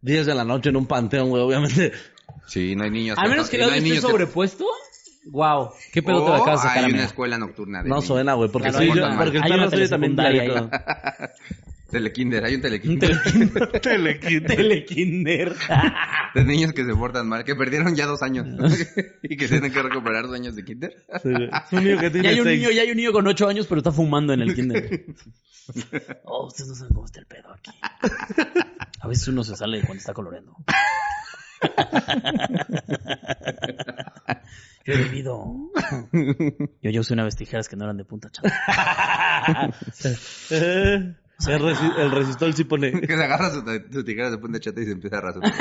[0.01, 1.91] 10 de la noche en un panteón, güey, obviamente.
[2.45, 3.17] Sí, no hay niños.
[3.17, 4.65] A menos que no esté sobrepuesto.
[5.29, 8.49] Wow, qué pedo te acabas de sacar, hay una escuela nocturna de No suena, güey,
[8.49, 10.15] porque, Claro, sí, porque el hay perro oye también.
[11.89, 13.21] Telekinder, hay un Un telekinder.
[13.21, 13.71] telekinder.
[13.81, 14.55] Telekinder.
[14.55, 15.55] Telekinder.
[16.35, 18.45] de niños que se portan mal, que perdieron ya dos años.
[19.23, 21.05] y que tienen que recuperar dos años de kinder.
[21.23, 21.49] Sí, güey.
[21.49, 23.47] Es un niño que Ya tiene hay un niño, ya hay un niño con 8
[23.47, 25.05] años, pero está fumando en el kinder.
[26.23, 27.71] Oh, ustedes no saben cómo está el pedo aquí.
[29.01, 30.55] A veces uno se sale cuando está coloreando.
[34.85, 35.71] Yo he bebido.
[36.81, 39.73] Yo ya usé una vez tijeras que no eran de punta chata.
[41.45, 42.91] El, resi- el resistol sí pone.
[43.01, 45.53] Que se agarra su, su tijera, se pone chata y se empieza a rasurar.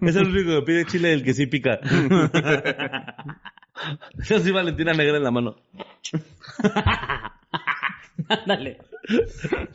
[0.00, 1.78] es el único que pide chile el que sí pica.
[4.28, 5.56] Yo sí Valentina negra en la mano.
[8.28, 8.78] Ándale.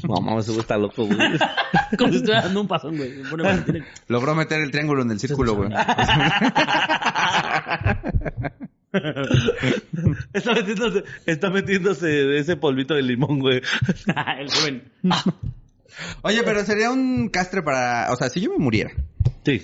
[0.08, 1.18] No mames, ese güey está loco, güey.
[1.98, 3.18] Como si estuviera dando un pasón, güey.
[3.18, 3.86] Me pone Valentina.
[4.08, 5.70] Logró meter el triángulo en el círculo, güey.
[10.34, 13.62] Está metiéndose, está metiéndose ese polvito de limón, güey.
[14.38, 14.84] el joven.
[16.22, 18.12] Oye, pero sería un castre para...
[18.12, 18.91] O sea, si yo me muriera
[19.46, 19.64] Sí.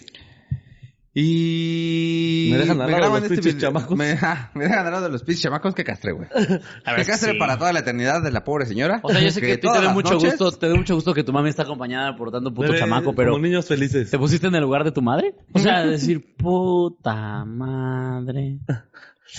[1.14, 2.50] Y...
[2.52, 3.98] Me dejan al lado de los pinches video- chamacos.
[3.98, 6.28] Me, ah, me dejan al lado de los pinches chamacos, qué castre, güey.
[6.30, 7.38] Qué castre sí.
[7.40, 9.00] para toda la eternidad de la pobre señora.
[9.04, 10.96] O sea, yo sé que, a ti te da mucho noches- gusto, te da mucho
[10.96, 14.10] gusto que tu mami está acompañada por tanto puto Bebé, chamaco, pero Como niños felices.
[14.12, 15.34] ¿te pusiste en el lugar de tu madre?
[15.54, 18.60] O sea, decir, puta madre.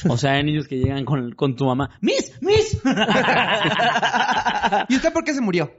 [0.08, 1.90] O sea, hay niños que llegan con, con tu mamá.
[2.00, 2.32] ¡Miss!
[2.40, 2.80] ¡Miss!
[4.88, 5.72] ¿Y usted por qué se murió?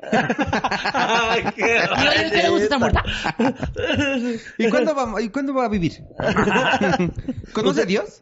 [0.93, 3.03] Ay, qué ¿Y usted le gusta estar muerta?
[4.57, 6.03] ¿Y cuándo va, ¿y cuándo va a vivir?
[7.53, 8.22] ¿Conoce a Dios?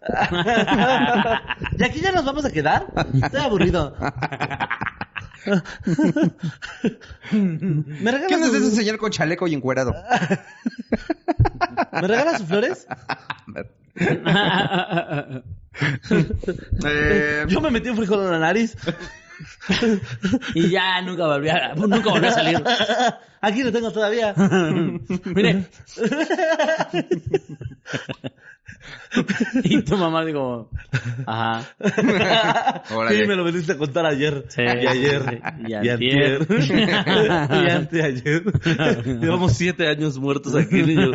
[1.77, 2.87] ¿Y aquí ya nos vamos a quedar?
[3.21, 3.95] Estoy aburrido.
[7.31, 9.93] ¿Me regalas, ¿Quién es ese señor con chaleco y encuerado?
[11.91, 12.87] ¿Me regalas sus flores?
[16.85, 18.75] Eh, Yo me metí un frijol en la nariz.
[20.53, 22.63] y ya nunca volví a, nunca volví a salir.
[23.41, 24.33] Aquí lo tengo todavía.
[25.25, 25.65] Mire.
[29.63, 30.69] y tu mamá digo,
[31.25, 31.63] ajá.
[33.09, 34.45] Sí, me lo veniste a contar ayer.
[34.49, 35.23] Sí, y ayer.
[35.29, 36.41] sí, y Y antier.
[36.41, 37.47] antier.
[37.49, 38.43] y anteayer.
[39.19, 41.11] Llevamos siete años muertos aquí, niños.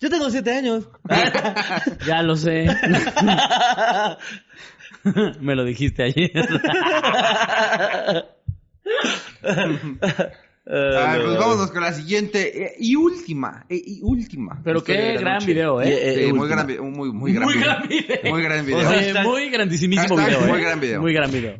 [0.00, 0.88] Yo tengo siete años.
[2.06, 2.66] Ya lo sé.
[5.40, 6.30] Me lo dijiste ayer.
[10.66, 13.66] Ah, pues vámonos con la siguiente eh, y última.
[13.68, 14.62] eh, y última.
[14.64, 15.46] Pero historia qué de la gran noche.
[15.46, 15.88] video, ¿eh?
[15.90, 16.46] Eh, Sí, muy última.
[16.56, 16.84] gran video.
[16.84, 17.66] Muy, muy gran Muy video.
[17.66, 18.30] gran video.
[18.32, 18.78] Muy gran video.
[18.78, 20.62] O sea, Eh, muy grandísimísimo Hashtag video, muy ¿eh?
[20.62, 21.00] gran video.
[21.02, 21.58] Muy gran video.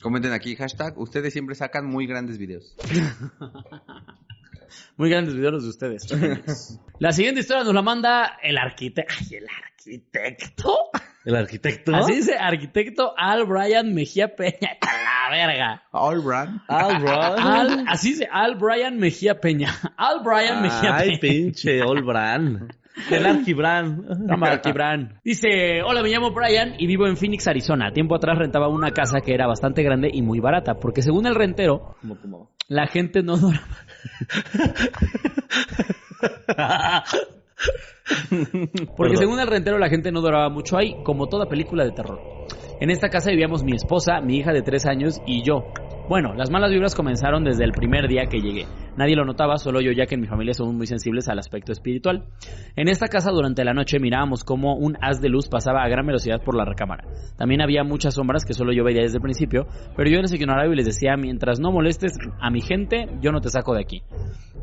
[0.00, 2.74] Comenten aquí, hashtag, ustedes siempre sacan muy grandes videos.
[5.02, 6.78] Muy grandes videos los de ustedes.
[7.00, 9.12] La siguiente historia nos la manda el arquitecto.
[9.18, 10.78] Ay, el arquitecto.
[11.24, 11.92] El arquitecto.
[11.96, 14.76] Así dice, arquitecto Al Brian Mejía Peña.
[14.80, 15.82] A la verga.
[15.90, 16.60] All right.
[16.68, 19.74] Al, así dice, Al Brian Mejía Peña.
[19.96, 21.34] Al Brian Mejía Ay, Peña.
[21.34, 22.68] pinche Olbran.
[23.10, 24.26] El Arquibran.
[24.28, 25.18] Cámara, Kibran.
[25.24, 27.90] Dice, hola, me llamo Brian y vivo en Phoenix, Arizona.
[27.92, 31.34] Tiempo atrás rentaba una casa que era bastante grande y muy barata, porque según el
[31.34, 32.50] rentero, ¿Cómo, cómo?
[32.68, 33.62] la gente no dormía.
[38.96, 39.16] Porque Perdón.
[39.16, 42.20] según el rentero la gente no duraba mucho ahí, como toda película de terror.
[42.80, 45.64] En esta casa vivíamos mi esposa, mi hija de tres años y yo.
[46.08, 48.66] Bueno, las malas vibras comenzaron desde el primer día que llegué.
[48.96, 51.72] Nadie lo notaba, solo yo ya que en mi familia somos muy sensibles al aspecto
[51.72, 52.24] espiritual.
[52.76, 56.04] En esta casa durante la noche mirábamos cómo un haz de luz pasaba a gran
[56.04, 57.04] velocidad por la recámara.
[57.36, 60.70] También había muchas sombras que solo yo veía desde el principio, pero yo les ignoraba
[60.70, 64.02] y les decía, mientras no molestes a mi gente, yo no te saco de aquí.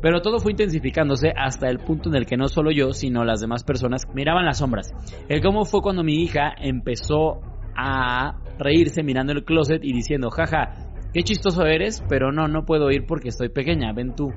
[0.02, 3.40] Pero todo fue intensificándose hasta el punto en el que no solo yo, sino las
[3.40, 4.92] demás personas miraban las sombras.
[5.28, 7.40] El cómo fue cuando mi hija empezó
[7.76, 12.90] a reírse mirando el closet y diciendo, jaja, qué chistoso eres, pero no, no puedo
[12.90, 14.32] ir porque estoy pequeña, ven tú.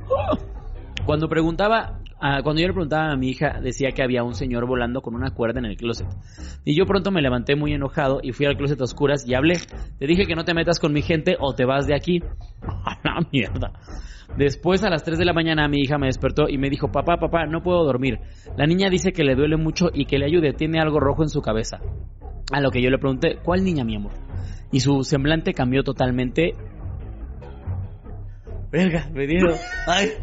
[1.06, 4.66] Cuando preguntaba, ah, cuando yo le preguntaba a mi hija, decía que había un señor
[4.66, 6.08] volando con una cuerda en el closet.
[6.64, 9.56] Y yo pronto me levanté muy enojado y fui al closet a oscuras y hablé.
[10.00, 12.22] Te dije que no te metas con mi gente o te vas de aquí.
[12.64, 13.74] A la mierda.
[14.38, 17.18] Después a las 3 de la mañana mi hija me despertó y me dijo, papá,
[17.18, 18.20] papá, no puedo dormir.
[18.58, 21.30] La niña dice que le duele mucho y que le ayude, tiene algo rojo en
[21.30, 21.82] su cabeza.
[22.52, 24.14] A lo que yo le pregunté, ¿cuál niña, mi amor?
[24.74, 26.56] Y su semblante cambió totalmente.
[28.72, 29.48] Verga, me dijo.
[29.86, 30.14] Ay.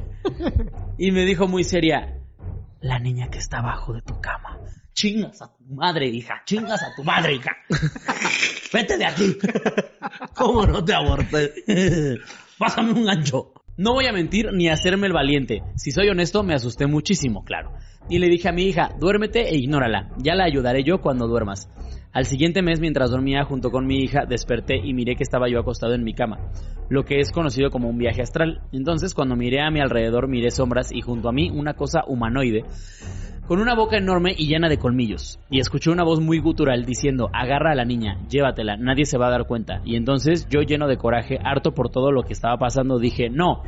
[0.99, 2.19] Y me dijo muy seria,
[2.81, 4.59] la niña que está abajo de tu cama.
[4.93, 6.43] Chingas a tu madre, hija.
[6.45, 7.53] Chingas a tu madre, hija.
[8.73, 9.39] Vete de aquí.
[10.35, 12.19] ¿Cómo no te aborté?
[12.59, 13.53] Pásame un gancho.
[13.81, 15.63] No voy a mentir ni a hacerme el valiente.
[15.75, 17.73] Si soy honesto, me asusté muchísimo, claro.
[18.11, 20.11] Y le dije a mi hija, duérmete e ignórala.
[20.19, 21.67] Ya la ayudaré yo cuando duermas.
[22.13, 25.59] Al siguiente mes, mientras dormía junto con mi hija, desperté y miré que estaba yo
[25.59, 26.51] acostado en mi cama,
[26.91, 28.61] lo que es conocido como un viaje astral.
[28.71, 32.65] Entonces, cuando miré a mi alrededor, miré sombras y junto a mí una cosa humanoide,
[33.51, 35.41] con una boca enorme y llena de colmillos.
[35.51, 39.27] Y escuché una voz muy gutural diciendo, agarra a la niña, llévatela, nadie se va
[39.27, 39.83] a dar cuenta.
[39.85, 43.65] Y entonces yo lleno de coraje, harto por todo lo que estaba pasando, dije, no,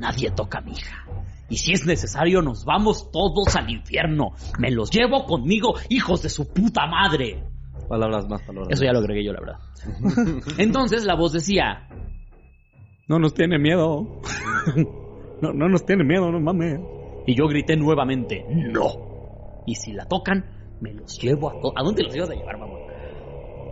[0.00, 1.06] nadie toca a mi hija.
[1.48, 4.32] Y si es necesario, nos vamos todos al infierno.
[4.58, 7.44] Me los llevo conmigo, hijos de su puta madre.
[7.88, 9.58] Palabras más, palabras Eso ya lo agregué yo, la verdad.
[10.58, 11.86] Entonces la voz decía,
[13.06, 14.20] no nos tiene miedo.
[15.38, 16.80] No, no nos tiene miedo, no mames.
[17.26, 19.62] Y yo grité nuevamente, no.
[19.66, 20.44] Y si la tocan,
[20.80, 21.74] me los llevo a todos.
[21.76, 22.74] ¿A dónde los ibas a llevar, mamá?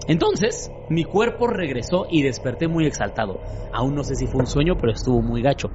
[0.06, 3.40] Entonces, mi cuerpo regresó y desperté muy exaltado.
[3.72, 5.70] Aún no sé si fue un sueño, pero estuvo muy gacho.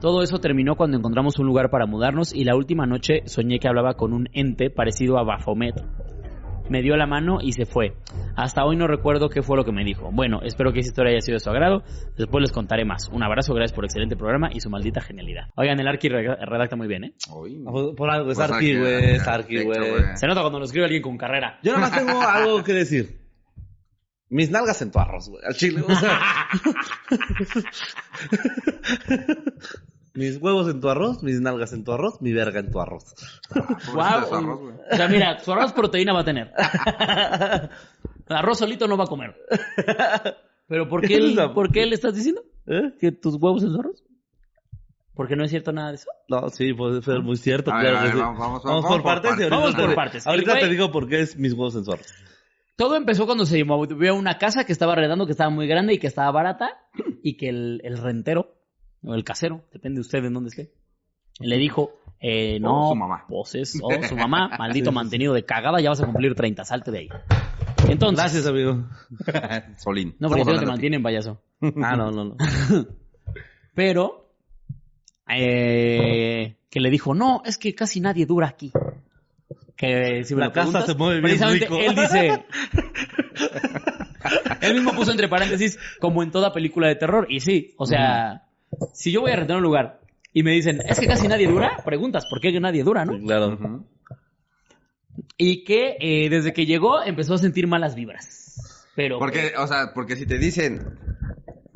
[0.00, 3.68] Todo eso terminó cuando encontramos un lugar para mudarnos y la última noche soñé que
[3.68, 5.74] hablaba con un ente parecido a Baphomet.
[6.68, 7.94] Me dio la mano y se fue.
[8.36, 10.10] Hasta hoy no recuerdo qué fue lo que me dijo.
[10.12, 11.82] Bueno, espero que esa historia haya sido de su agrado.
[12.16, 13.08] Después les contaré más.
[13.08, 15.44] Un abrazo, gracias por el excelente programa y su maldita genialidad.
[15.56, 17.14] Oigan, el Arqui re- redacta muy bien, ¿eh?
[17.34, 17.62] Uy.
[17.64, 19.22] Por, por algo, es Pues Arqui, aquí, güey, es
[19.90, 20.04] güey.
[20.16, 21.58] Se nota cuando lo escribe alguien con carrera.
[21.62, 23.18] Yo nada más tengo algo que decir.
[24.30, 25.42] Mis nalgas en tu arroz, güey.
[25.46, 26.18] Al chile, o sea.
[30.18, 33.14] mis huevos en tu arroz, mis nalgas en tu arroz, mi verga en tu arroz.
[33.80, 34.74] Su arroz, güey.
[34.92, 36.52] O sea, mira, su arroz proteína va a tener.
[38.28, 39.34] El arroz solito no va a comer.
[40.66, 42.42] Pero ¿por qué, Es él- la- ¿por qué le estás diciendo?
[42.66, 42.92] ¿Eh?
[43.00, 44.04] ¿Que tus huevos en su arroz?
[45.14, 46.08] Porque no es cierto nada de eso.
[46.28, 48.18] No, sí, puede ser muy cierto, A ver, claro ver, sí.
[48.20, 49.50] vamos- vamos- Vamos vamos por por partes y partes.
[49.52, 50.26] ahorita, Vamos por te, partes.
[50.26, 52.06] ahorita te digo por qué es mis huevos en su arroz.
[52.76, 55.94] Todo empezó cuando se movió a una casa que estaba arrendando, que estaba muy grande
[55.94, 56.68] y que estaba barata,
[57.24, 58.54] y que el, el rentero,
[59.04, 60.72] o el casero, depende de usted en dónde esté,
[61.40, 63.24] le dijo, eh, no, O su mamá.
[63.28, 66.90] pues es- o su mamá, maldito mantenido de cagada, ya vas a cumplir 30, salte
[66.90, 67.08] de ahí.
[67.88, 68.86] Entonces, Gracias, amigo.
[69.78, 70.16] Solín.
[70.18, 71.40] no, porque no te mantienen payaso.
[71.82, 72.36] Ah, no, no, no.
[73.74, 74.32] Pero,
[75.28, 78.72] eh, que le dijo, no, es que casi nadie dura aquí.
[79.76, 81.78] Que si me La casa se mueve bien precisamente rico.
[81.78, 82.44] él dice,
[84.60, 87.26] él mismo puso entre paréntesis, como en toda película de terror.
[87.30, 88.47] Y sí, o sea,
[88.92, 90.00] si yo voy a rentar un lugar
[90.32, 91.82] Y me dicen, es que casi nadie dura.
[91.84, 93.18] Preguntas, ¿por qué nadie dura, no?
[93.18, 93.84] Claro.
[95.36, 98.86] Y que eh, desde que llegó empezó a sentir malas vibras.
[98.94, 99.18] Pero.
[99.18, 100.98] Porque, o sea, porque si te dicen,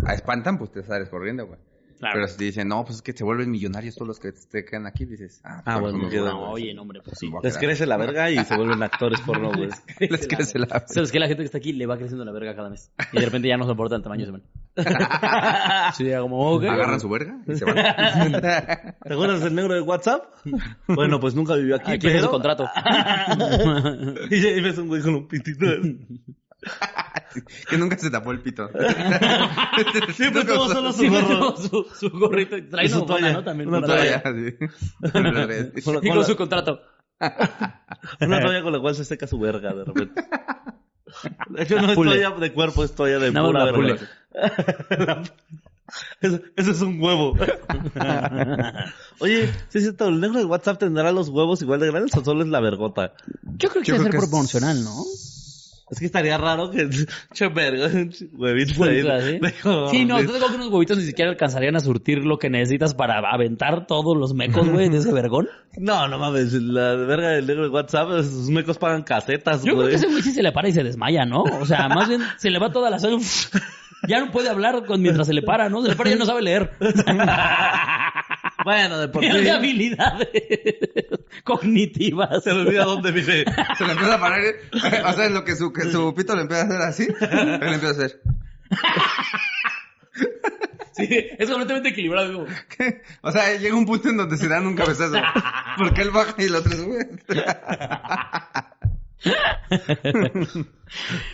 [0.05, 1.59] a espantan, pues te sales corriendo, güey.
[2.03, 2.15] Claro.
[2.17, 4.65] Pero si te dicen, no, pues es que se vuelven millonarios todos los que te
[4.65, 7.29] quedan aquí, dices, ah, Ah, pues, bueno, no, queda- no, oye, no, hombre, pues sí.
[7.29, 9.69] voy a Les crece la verga y se vuelven actores porno, güey.
[10.01, 12.57] Les crece la ¿Sabes que La gente que está aquí le va creciendo la verga
[12.57, 12.91] cada mes.
[13.13, 14.43] Y de repente ya no soporta el tamaño, se ven.
[15.95, 16.65] Sí, ya como, ok.
[16.65, 17.77] Agarran su verga y se van.
[17.77, 20.25] ¿Te acuerdas del negro de WhatsApp?
[20.89, 22.25] Bueno, pues nunca vivió aquí, Aquí es pero...
[22.25, 22.69] su contrato.
[24.29, 25.67] y ves un güey con un pitito.
[27.69, 28.69] que nunca se tapó el pito.
[30.15, 31.57] Siempre Nunca tuvo solo su gorro.
[31.59, 32.57] su, su gorrito.
[32.57, 33.45] y Trae Y su una toalla, ¿no?
[33.45, 33.69] También.
[33.69, 34.55] una toalla, sí.
[36.03, 36.81] Y con su contrato.
[38.21, 40.25] Una toalla con la cual se seca su verga de repente.
[41.51, 45.23] De hecho, no es toalla de cuerpo, es toalla de más pura la.
[46.23, 47.37] Eso, eso es un huevo.
[49.19, 52.25] Oye, sí es cierto, el negro de WhatsApp tendrá los huevos igual de grandes o
[52.25, 53.13] solo es la vergota.
[53.59, 55.05] Yo creo que Yo debe creo ser que es- proporcional, ¿no?
[55.93, 56.89] Es que estaría raro que
[57.55, 57.89] verga,
[58.33, 59.03] huevitos ahí.
[59.03, 59.41] ¿sí?
[59.91, 62.95] Sí, no, yo tengo que unos huevitos ni siquiera alcanzarían a surtir lo que necesitas
[62.95, 65.49] para aventar todos los mecos, güey, de ese vergón.
[65.77, 69.77] No, no mames, la verga del negro de WhatsApp, sus mecos pagan casetas, Yo creo
[69.77, 69.89] güey.
[69.91, 71.43] que ese güey sí se le para y se desmaya, ¿no?
[71.43, 73.23] O sea, más bien se le va toda la sangre.
[74.09, 75.83] Ya no puede hablar con- mientras se le para, ¿no?
[75.83, 76.73] Se le para y ya no sabe leer.
[78.65, 79.49] Bueno, de por Pierde sí.
[79.49, 80.29] habilidades
[81.45, 82.43] cognitivas.
[82.45, 83.45] Se le olvida dónde vive.
[83.77, 84.43] Se le empieza a parar.
[85.07, 87.73] O sea, en lo que su, que su pito le empieza a hacer así, él
[87.75, 88.21] empieza a hacer.
[90.93, 91.09] Sí,
[91.39, 92.47] es completamente equilibrado.
[92.77, 93.03] ¿Qué?
[93.23, 95.17] O sea, llega un punto en donde se dan un cabezazo.
[95.79, 97.09] Porque él baja y el otro sube.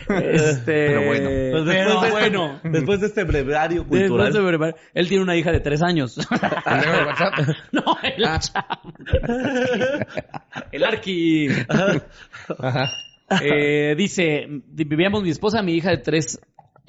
[0.07, 1.29] Este, Pero bueno.
[1.51, 2.59] Pues después, pero de este, bueno.
[2.63, 4.33] después de este breviario Después cultural.
[4.33, 6.17] de preparar- Él tiene una hija de tres años.
[6.17, 7.33] ¿El negro de WhatsApp?
[7.71, 8.39] no, el Ah.
[10.71, 11.47] El Arqui.
[12.57, 12.89] Ajá.
[13.43, 16.39] Eh, dice, vivíamos mi esposa, mi hija de tres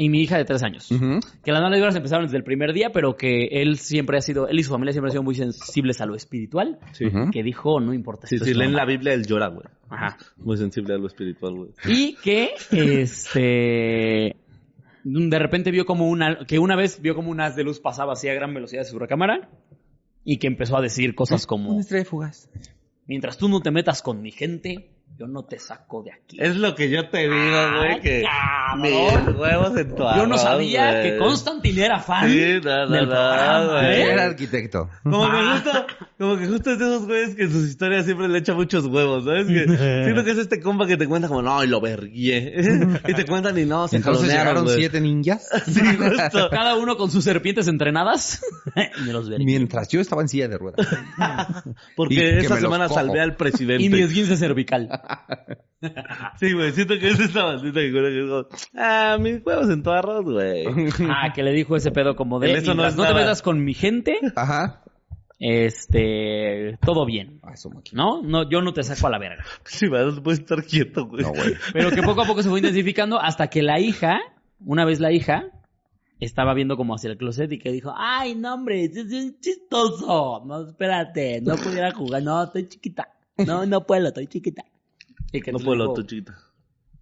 [0.01, 0.90] y mi hija de tres años.
[0.90, 1.20] Ujú.
[1.44, 4.48] Que las malas vibras empezaron desde el primer día, pero que él siempre ha sido,
[4.48, 6.78] él y su familia siempre han sido muy sensibles a lo espiritual.
[6.92, 7.07] Sí.
[7.32, 8.26] Que dijo, no importa.
[8.26, 8.86] Sí, leen la normal".
[8.86, 9.66] Biblia, él llora, güey.
[9.90, 10.16] Ajá.
[10.38, 11.70] Muy sensible a lo espiritual, güey.
[11.86, 14.36] Y que, este,
[15.05, 18.14] de repente vio como una, que una vez vio como un haz de luz pasaba
[18.14, 19.48] así a gran velocidad de su recámara
[20.24, 22.48] y que empezó a decir cosas como, Una estrella fugaz.
[23.07, 26.38] mientras tú no te metas con mi gente, yo no te saco de aquí.
[26.40, 28.24] Es lo que yo te digo, güey, que
[28.78, 33.04] mis huevos en tu Yo no sabía que Constantine era fan Sí, no, no, del
[33.04, 33.84] no, programa, güey.
[33.84, 34.12] ¿eh?
[34.12, 34.88] Era arquitecto.
[35.02, 35.86] Como que justo,
[36.18, 38.86] como que justo es de esos güeyes que en sus historias siempre le echa muchos
[38.86, 39.46] huevos, ¿sabes?
[39.46, 39.64] Que
[40.04, 42.54] siento que es este compa que te cuenta como, no, y lo vergué.
[43.08, 44.76] y te cuentan y no, se Entonces llegaron güey.
[44.76, 45.48] siete ninjas.
[45.70, 46.48] Sí, justo.
[46.50, 48.42] Cada uno con sus serpientes entrenadas.
[48.98, 49.44] y me los veré.
[49.44, 50.86] Mientras yo estaba en silla de ruedas.
[51.94, 53.84] Porque esa semana salvé al presidente.
[53.84, 54.99] Y mi esguince cervical.
[56.38, 58.46] Sí, güey, siento que es esta bandita que que como,
[58.76, 60.66] ah, mis huevos en tu arroz, güey.
[61.09, 63.72] Ah, que le dijo ese pedo como de, eso no no te metas con mi
[63.72, 64.82] gente, Ajá.
[65.38, 67.40] este, todo bien.
[67.42, 67.70] Ah, eso.
[67.92, 68.22] ¿No?
[68.22, 69.42] No, yo no te saco a la verga.
[69.64, 71.22] Sí, va, no puedes estar quieto, güey.
[71.22, 71.55] No, güey.
[71.72, 74.20] Pero que poco a poco se fue intensificando hasta que la hija,
[74.61, 75.46] una vez la hija,
[76.20, 80.42] estaba viendo como hacia el closet y que dijo, ay, no, hombre, es es chistoso.
[80.44, 82.22] No, espérate, no pudiera jugar.
[82.22, 83.09] No, estoy chiquita.
[83.38, 84.64] No, no puedo, estoy chiquita.
[85.33, 86.37] Y que No puedo, tu chiquita.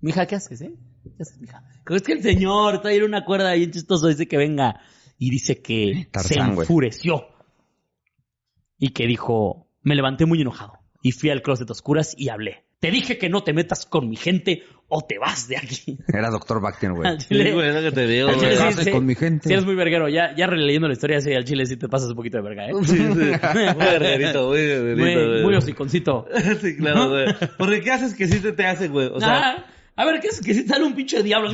[0.01, 0.75] Mija, ¿qué haces, eh?
[1.17, 1.65] ¿Qué haces, mija?
[1.89, 4.81] Es que el señor está ahí en una cuerda bien chistoso, dice que venga.
[5.19, 7.27] Y dice que se Tarzán, enfureció.
[8.79, 10.75] Y que dijo, me levanté muy enojado.
[11.03, 12.65] Y fui al closet oscuras y hablé.
[12.79, 15.99] Te dije que no te metas con mi gente o te vas de aquí.
[16.09, 17.09] Era doctor Bactian, güey.
[17.11, 18.85] Al Sí, güey, es lo que te digo, al me chile güey.
[18.85, 19.47] sí, con mi gente.
[19.49, 20.09] Sí, eres muy verguero.
[20.09, 22.67] Ya, ya releyendo la historia, sí, al chile sí te pasas un poquito de verga,
[22.67, 22.73] ¿eh?
[22.85, 23.03] Sí, sí.
[23.15, 23.31] Muy
[23.77, 25.43] verguerito, muy verguerito, Muy, güey.
[25.45, 26.27] muy hociconcito.
[26.61, 27.27] Sí, claro, güey.
[27.59, 29.09] Porque ¿qué haces que sí te, te hace, güey?
[29.13, 29.65] O sea, Ah,
[29.97, 31.51] a ver, ¿qué es que si sale un pinche diablo?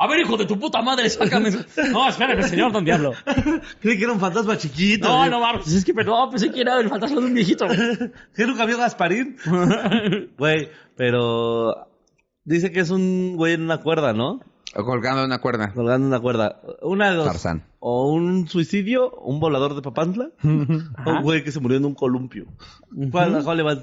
[0.00, 1.50] A ver, hijo de tu puta madre, sácame.
[1.90, 3.12] No, espérame, señor don diablo.
[3.80, 5.08] creí que era un fantasma chiquito.
[5.08, 5.30] No, güey.
[5.30, 7.66] no mames, es que perdón, pensé que era el fantasma de un viejito.
[8.36, 9.36] ¿Qué nunca vio Gasparín?
[10.38, 11.87] Güey, pero
[12.48, 14.40] dice que es un güey en una cuerda, ¿no?
[14.74, 15.72] O colgando una cuerda.
[15.72, 16.60] Colgando una cuerda.
[16.82, 17.26] Una de dos.
[17.26, 17.64] Tarzán.
[17.80, 21.94] O un suicidio, un volador de Papantla, o un güey que se murió en un
[21.94, 22.46] columpio.
[23.10, 23.78] ¿Cuál, cuál le vas?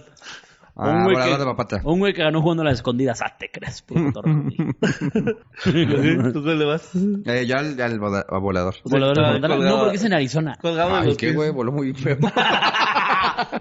[0.77, 1.81] Un Ah, güey volador que- de papata.
[1.85, 3.21] Un güey que ganó jugando a las escondidas.
[3.21, 4.21] Ah, te crees, puto.
[5.63, 6.89] ¿Tú cuál le vas?
[7.25, 8.75] Eh, yo al, al vola- al volador.
[8.83, 9.55] Volador Fontana.
[9.55, 10.57] colgado- No, porque es en Arizona.
[10.61, 12.17] Colgado Ay, qué güey, voló muy feo.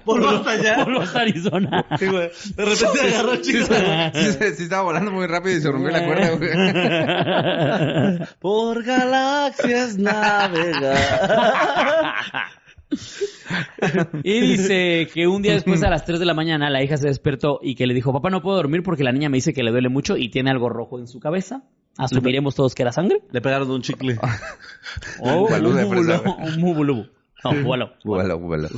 [0.05, 0.77] Voló hasta allá.
[0.85, 1.85] Por los Arizona.
[1.99, 2.31] Sí, güey.
[2.55, 3.75] De repente agarró chico.
[4.15, 6.31] sí, sí, sí estaba volando muy rápido y se rompió la cuerda,
[8.19, 8.29] güey.
[8.41, 10.95] Por galaxias navega.
[14.23, 17.09] Y dice que un día después a las 3 de la mañana la hija se
[17.09, 19.63] despertó y que le dijo, papá no puedo dormir porque la niña me dice que
[19.63, 21.63] le duele mucho y tiene algo rojo en su cabeza.
[21.97, 23.23] Asumiremos todos que era sangre.
[23.31, 24.19] Le pegaron un chicle.
[25.21, 26.19] O Balú de un fresa.
[26.19, 27.07] bubulubu, un bubulubu.
[27.45, 27.93] No, bubalo.
[28.05, 28.69] Búbalo, búbalo.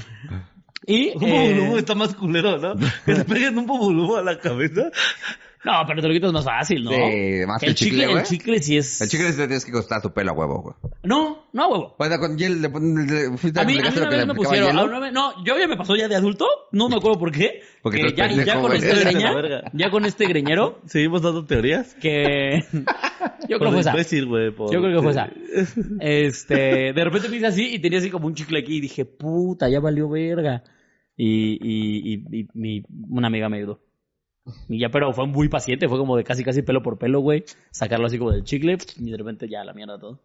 [0.86, 2.74] Y, Un eh, bubulubu está más culero, ¿no?
[3.04, 4.90] Que te peguen un bubulubu a la cabeza.
[5.66, 6.90] No, pero te lo quitas más fácil, ¿no?
[6.92, 9.00] Sí, más que el chicle, el chicle sí es...
[9.00, 10.74] El chicle te tienes que costar tu pelo a huevo, güey.
[11.02, 11.96] No, no, huevo.
[11.98, 13.06] Bueno, con hielo le ponen...
[13.06, 14.80] le- fuiste A mí, a mí una vez me pusieron, hielo.
[14.80, 17.32] a una vez- no, yo ya me pasó ya de adulto, no me acuerdo por
[17.32, 21.94] qué, Porque que ya, con este greña, ya con este greñero, Seguimos dando teorías.
[21.96, 22.62] que
[23.48, 23.90] yo creo que fue esa.
[23.90, 25.28] Imbécil, güey, por- Yo creo que fue esa.
[26.00, 29.04] Este, de repente me hice así y tenía así como un chicle aquí y dije,
[29.04, 30.62] puta, ya valió verga.
[31.16, 33.80] Y, y, y, y mi, una amiga me ayudó.
[34.68, 37.44] Y ya, pero fue muy paciente, fue como de casi casi pelo por pelo, güey.
[37.70, 40.20] Sacarlo así como del chicle y de repente ya la mierda todo.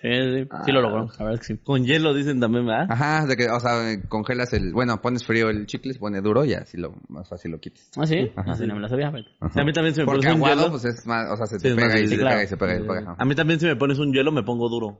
[0.00, 1.60] Sí, sí, sí lo logró, la verdad es que sí.
[1.64, 2.86] Con hielo dicen también, ¿verdad?
[2.88, 4.72] Ajá, de que, o sea, congelas el...
[4.72, 7.90] Bueno, pones frío el chicle, se pone duro y así lo más fácil lo quitas.
[7.96, 8.52] Ah, sí, Ajá.
[8.52, 9.08] así no me la sabía.
[9.08, 10.70] A mí también se me Porque pones un hielo.
[10.70, 11.28] pues es más...
[11.32, 12.44] O sea, se Sí, te más pega y se difícil, pega claro.
[12.44, 13.16] y se pega y se pega.
[13.18, 14.98] A mí también si me pones un hielo me pongo duro.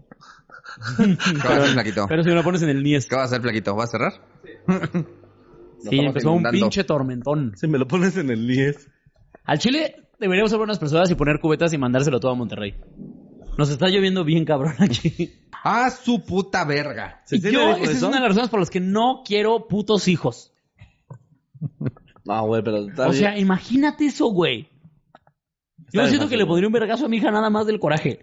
[0.96, 2.06] ¿Qué va a hacer, Flaquito?
[2.08, 3.06] Pero si me lo pones en el Nies.
[3.06, 3.76] ¿Qué va a hacer, Flaquito?
[3.76, 4.12] ¿Va a cerrar?
[4.42, 4.50] Sí,
[5.84, 7.54] empezó un pinche tormentón.
[7.56, 8.90] Si me lo pones en el 10.
[9.44, 12.74] Al Chile deberíamos ser buenas personas y poner cubetas y mandárselo todo a Monterrey.
[13.56, 15.32] Nos está lloviendo bien cabrón aquí.
[15.64, 17.22] ¡Ah, su puta verga!
[17.30, 20.06] Y ¿Sí yo, esta es una de las razones por las que no quiero putos
[20.06, 20.52] hijos.
[22.24, 23.22] No, güey, pero está o bien.
[23.22, 24.68] sea, imagínate eso, güey.
[25.92, 28.20] Yo siento que le fácil, pondría un vergazo a mi hija nada más del coraje.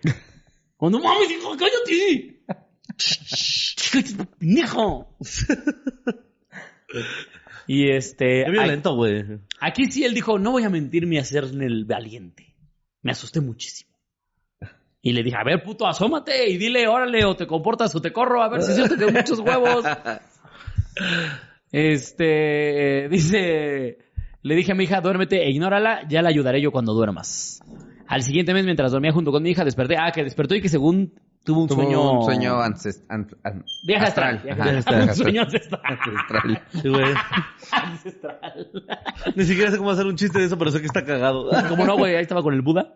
[0.78, 2.42] Cuando mames, hijo, cállate.
[3.92, 5.18] Cállate, pendejo.
[7.68, 8.44] y este.
[8.46, 9.24] Qué violento, güey.
[9.60, 12.56] Aquí sí él dijo, no voy a mentirme y hacerme el valiente.
[13.02, 13.96] Me asusté muchísimo.
[15.02, 18.12] Y le dije, a ver, puto, asómate y dile, órale, o te comportas o te
[18.12, 19.86] corro, a ver si es cierto que hay muchos huevos.
[21.72, 23.98] Este, dice,
[24.42, 27.60] le dije a mi hija, duérmete e ignórala, ya la ayudaré yo cuando duermas.
[28.08, 30.70] Al siguiente mes, mientras dormía junto con mi hija, desperté, ah, que despertó y que
[30.70, 32.12] según tuvo un Tuvo sueño...
[32.20, 34.42] un sueño ancest- an- an- Viaje astral.
[34.44, 35.82] Un sueño ancestral.
[35.86, 36.62] Ancestral.
[36.82, 37.14] Sí, güey.
[37.72, 38.40] ancestral.
[39.36, 41.50] Ni siquiera sé cómo hacer un chiste de eso, pero sé que está cagado.
[41.70, 42.96] Como no, güey, ahí estaba con el Buda.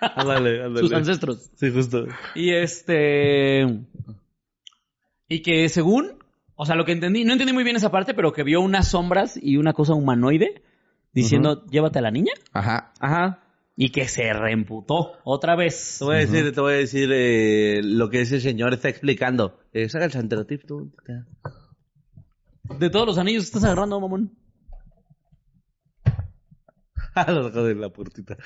[0.00, 0.80] ándale, ándale.
[0.80, 1.50] Sus ancestros.
[1.54, 2.06] Sí, justo.
[2.34, 3.66] Y este.
[5.28, 6.18] Y que según.
[6.54, 8.88] O sea, lo que entendí, no entendí muy bien esa parte, pero que vio unas
[8.88, 10.62] sombras y una cosa humanoide
[11.12, 12.32] diciendo, llévate a la niña.
[12.52, 12.92] Ajá.
[13.00, 13.40] Ajá.
[13.74, 15.96] Y que se reemputó otra vez.
[15.98, 19.60] Te voy a decir, te voy a decir eh, lo que ese señor está explicando.
[19.72, 20.92] Eh, saca el santerotip, tú.
[22.78, 24.36] De todos los anillos estás agarrando, mamón.
[27.28, 28.36] Lo sacó de la puertita.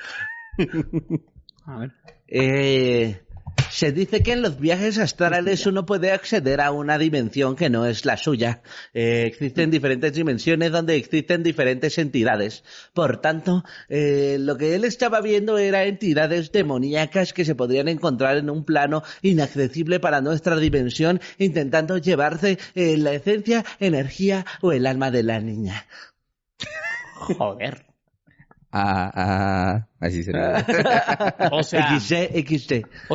[1.65, 1.91] A ver.
[2.29, 3.21] Eh,
[3.69, 7.85] se dice que en los viajes astrales uno puede acceder a una dimensión que no
[7.85, 8.61] es la suya.
[8.93, 12.63] Eh, existen diferentes dimensiones donde existen diferentes entidades.
[12.93, 18.37] Por tanto, eh, lo que él estaba viendo era entidades demoníacas que se podrían encontrar
[18.37, 24.87] en un plano inaccesible para nuestra dimensión, intentando llevarse eh, la esencia, energía o el
[24.87, 25.85] alma de la niña.
[27.15, 27.86] Joder.
[28.71, 30.65] Ah, ah, así sería.
[31.51, 31.99] O sea, o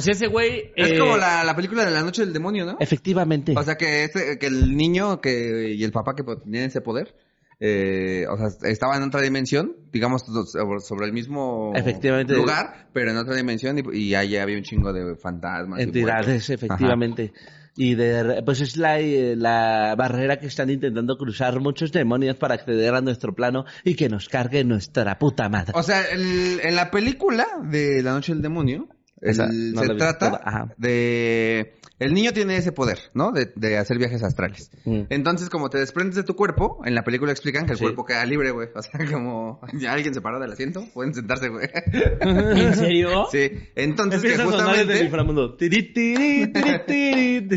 [0.01, 0.73] sea, ese güey.
[0.75, 2.77] es eh, como la, la película de la noche del demonio, ¿no?
[2.81, 3.55] Efectivamente.
[3.57, 7.15] O sea que ese, que el niño que y el papá que tenían ese poder,
[7.61, 10.25] eh, o sea, estaban en otra dimensión, digamos
[10.83, 12.35] sobre, el mismo Efectivamente.
[12.35, 15.81] lugar, pero en otra dimensión y, y ahí había un chingo de fantasmas.
[15.81, 17.33] y entidades, efectivamente.
[17.75, 22.55] Y de, pues es la, eh, la barrera que están intentando cruzar muchos demonios para
[22.55, 25.73] acceder a nuestro plano y que nos cargue nuestra puta madre.
[25.75, 28.89] O sea, el- en la película de La Noche del Demonio,
[29.23, 31.75] el- no se trata de...
[32.03, 33.33] El niño tiene ese poder, ¿no?
[33.33, 34.71] De, de hacer viajes astrales.
[34.85, 35.03] Mm.
[35.11, 37.85] Entonces, como te desprendes de tu cuerpo, en la película explican que el Sí.
[37.85, 38.69] cuerpo queda libre, güey.
[38.75, 41.69] O sea, como ya alguien se paró del asiento, pueden sentarse, güey.
[42.21, 43.27] ¿En serio?
[43.31, 45.11] Sí, entonces que Empieza a sonar desde el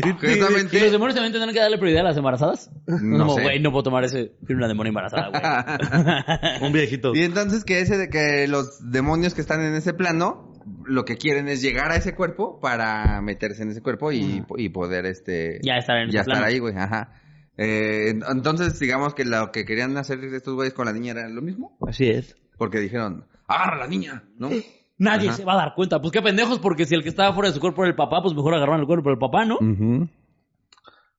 [0.00, 0.90] ¿Y los Justamente...
[0.90, 2.70] demonios también tendrán que darle prioridad a las embarazadas?
[2.86, 3.42] No Como, sé.
[3.42, 4.32] güey, no puedo tomar ese.
[4.46, 6.66] Tiene una demonia embarazada, güey.
[6.66, 7.12] Un viejito.
[7.14, 10.52] Y entonces que ese de que los demonios que están en ese plano
[10.84, 14.68] lo que quieren es llegar a ese cuerpo para meterse en ese cuerpo y, y
[14.68, 17.12] poder este Ya estar en ya estar ahí, güey, ajá.
[17.56, 21.28] Eh, en- entonces, digamos que lo que querían hacer estos güeyes con la niña era
[21.28, 22.36] lo mismo, Así es.
[22.58, 24.50] porque dijeron, agarra a la niña, ¿no?
[24.98, 25.36] Nadie Ajá.
[25.36, 26.00] se va a dar cuenta.
[26.00, 28.22] Pues qué pendejos, porque si el que estaba fuera de su cuerpo era el papá,
[28.22, 29.58] pues mejor agarraron el cuerpo del papá, ¿no?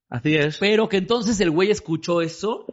[0.09, 0.57] Así es.
[0.57, 2.65] Pero que entonces el güey escuchó eso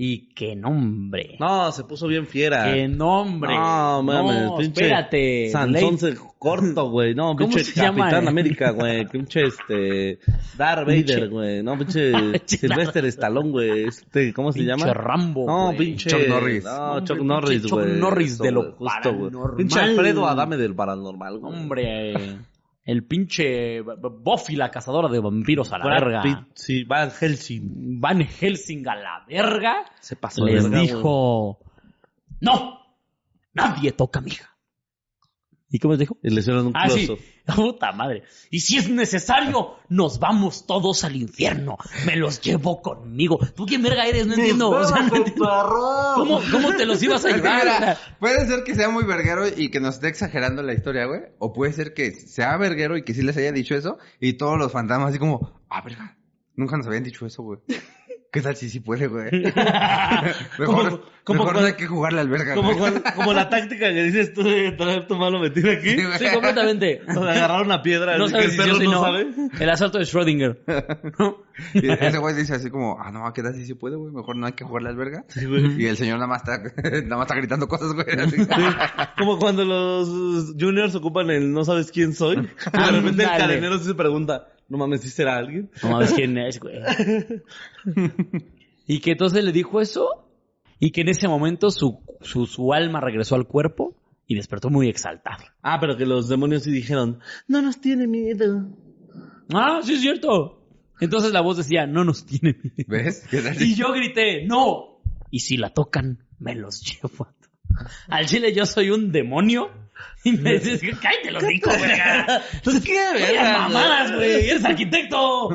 [0.00, 1.36] Y qué nombre.
[1.40, 2.72] No, se puso bien fiera.
[2.72, 3.52] Qué nombre.
[3.52, 5.48] No, mames, No, pinche espérate.
[5.50, 7.16] Sansón se corto, güey.
[7.16, 8.28] No, ¿Cómo pinche se llama, Capitán?
[8.28, 9.04] América, güey.
[9.10, 10.20] Pinche este
[10.56, 11.64] Darth Vader, güey.
[11.64, 12.12] No, pinche
[12.46, 13.84] Sylvester Stallone, güey.
[13.86, 14.94] Este, ¿cómo se Pinche llama?
[14.94, 15.46] Rambo.
[15.48, 15.78] No, güey.
[15.78, 16.62] pinche Chuck Norris.
[16.62, 17.92] No, Hombre, Chuck Norris, Chuck güey.
[17.98, 19.56] Norris Eso, de lo justo, güey.
[19.56, 21.52] Pinche Alfredo Adame del paranormal, güey.
[21.52, 22.38] Hombre.
[22.88, 26.22] El pinche Buffy, la cazadora de vampiros a la Brad verga.
[26.22, 28.00] Pitt, sí, Van Helsing.
[28.00, 29.84] Van Helsing a la verga.
[30.00, 31.58] Se pasó les verga, dijo:
[32.40, 32.80] No,
[33.52, 34.56] nadie toca a mi hija.
[35.68, 36.16] ¿Y cómo les dijo?
[36.22, 37.06] Y le hicieron un Ah, sí.
[37.56, 38.24] Puta madre.
[38.50, 41.78] Y si es necesario, nos vamos todos al infierno.
[42.04, 43.38] Me los llevo conmigo.
[43.54, 44.26] ¿Tú quién verga eres?
[44.26, 44.70] No entiendo.
[44.70, 45.48] O sea, no entiendo.
[46.14, 47.64] ¿Cómo, ¿Cómo te los ibas a llevar?
[47.64, 51.22] Mira, puede ser que sea muy verguero y que nos esté exagerando la historia, güey.
[51.38, 53.98] O puede ser que sea verguero y que sí les haya dicho eso.
[54.20, 56.18] Y todos los fantasmas así como, ah, verga,
[56.54, 57.60] nunca nos habían dicho eso, güey.
[58.30, 59.30] ¿Qué tal si sí puede, güey?
[60.58, 62.78] mejor como mejor cuando- no hay que jugarle al verga, Como, güey.
[62.78, 65.96] cuando- como la táctica que dices tú de traer tu mano metida aquí.
[66.18, 67.00] Sí, completamente.
[67.16, 68.16] O de agarrar una piedra.
[68.18, 69.00] No sabes el perro si no no.
[69.02, 69.26] sabe.
[69.58, 70.58] El asalto de Schrödinger.
[71.18, 71.38] ¿No?
[71.74, 74.12] Y ese güey dice así como, ah, no, ¿qué tal si sí puede, güey?
[74.12, 75.24] Mejor no hay que jugarle al verga.
[75.28, 75.82] Sí, güey.
[75.82, 76.58] Y el señor nada más está,
[77.02, 78.06] nada más está gritando cosas, güey.
[78.20, 78.36] así.
[78.44, 78.62] Sí,
[79.18, 82.36] Como cuando los juniors ocupan el no sabes quién soy.
[82.36, 85.70] Y de repente el cadenero sí se pregunta, no mames, ¿sí será alguien?
[85.82, 86.76] No mames quién es, güey.
[88.86, 90.24] Y que entonces le dijo eso.
[90.80, 93.96] Y que en ese momento su, su, su alma regresó al cuerpo
[94.26, 95.44] y despertó muy exaltado.
[95.62, 98.68] Ah, pero que los demonios sí dijeron, no nos tiene miedo.
[99.52, 100.62] Ah, sí es cierto.
[101.00, 102.84] Entonces la voz decía, no nos tiene miedo.
[102.86, 103.26] ¿Ves?
[103.30, 105.00] ¿Qué tal Y si- yo grité, no.
[105.30, 107.28] Y si la tocan, me los llevo.
[108.08, 109.70] Al chile yo soy un demonio.
[110.24, 112.42] Y me dices, cállate los dijo, verga.
[112.52, 114.48] Entonces, ¿qué verga, mamadas, güey?
[114.50, 115.48] Eres arquitecto.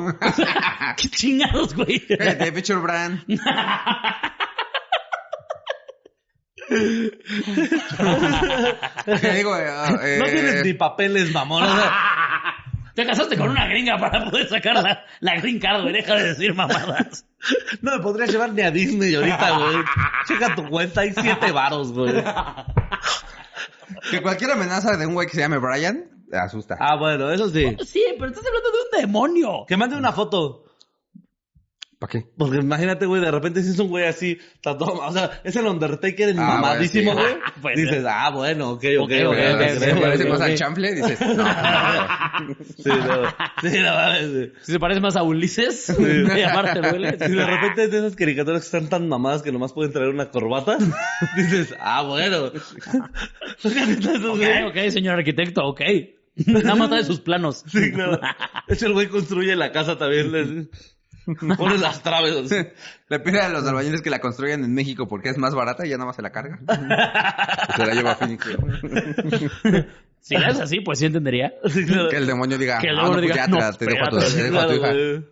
[0.96, 2.00] ¿Qué chingados, güey?
[2.06, 3.20] Cállate, Picture Brand.
[9.04, 9.56] ¿Qué digo?
[9.56, 9.66] Eh,
[10.18, 11.64] No eh, tienes ni papeles, mamón.
[12.94, 15.94] Te casaste con una gringa para poder sacar la, la green card, güey.
[15.94, 17.26] Deja de decir mamadas.
[17.82, 19.76] no me podrías llevar ni a Disney ahorita, güey.
[20.28, 22.14] Checa tu cuenta, hay siete varos, güey.
[24.10, 26.76] Que cualquier amenaza de un güey que se llame Brian, te asusta.
[26.80, 27.76] Ah, bueno, eso sí.
[27.84, 29.64] Sí, pero estás hablando de un demonio.
[29.68, 30.63] Que mande una foto.
[32.04, 32.26] ¿Para qué?
[32.36, 35.64] Porque imagínate, güey, de repente si es un güey así, tatuado, o sea, es el
[35.66, 37.32] Undertaker en Ah, mamadísimo, güey.
[37.54, 37.60] sí.
[37.62, 39.30] Puede Dices, ah, bueno, ok, ok, Ok, ok.
[39.30, 41.34] ok, Pero ok, si ok, se parece más al chanfle, dices, no.
[41.34, 41.44] no,
[42.76, 44.52] Sí, no, sí, no mames, güey.
[44.60, 47.16] Si se parece más a Ulises, de llamarte duele.
[47.26, 50.10] Y de repente es de esas caricaturas que están tan mamadas que nomás pueden traer
[50.10, 50.76] una corbata.
[51.36, 52.46] Dices, ah, bueno.
[53.64, 55.80] Ok, ok, señor arquitecto, ok.
[56.46, 57.62] Nada más trae sus planos.
[57.66, 58.20] Sí, claro.
[58.66, 60.68] Es el güey construye la casa también.
[61.42, 62.34] le- Pone las traves.
[62.52, 62.66] así.
[63.08, 65.90] Le pide a los albañiles que la construyan en México porque es más barata y
[65.90, 66.58] ya nada más se la carga.
[67.76, 68.46] se la lleva a Phoenix.
[70.20, 71.52] Si la es así, pues sí entendería.
[72.10, 74.04] Que el demonio diga, Que el ah, no, pues diga, ya te, no, te dejo
[74.04, 75.22] a tu, espérate, te dejo a tu Claro, hija.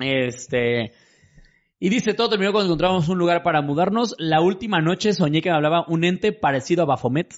[0.00, 0.22] güey.
[0.26, 0.92] Este.
[1.78, 4.14] Y dice, todo terminó cuando encontramos un lugar para mudarnos.
[4.18, 7.34] La última noche soñé que me hablaba un ente parecido a Bafomet.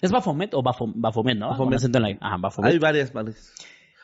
[0.00, 1.50] ¿Es Bafomet o Bafo- Bafomet, no?
[1.50, 1.80] Bafomet.
[2.20, 2.72] Ajá, Bafomet.
[2.72, 3.12] Hay varias.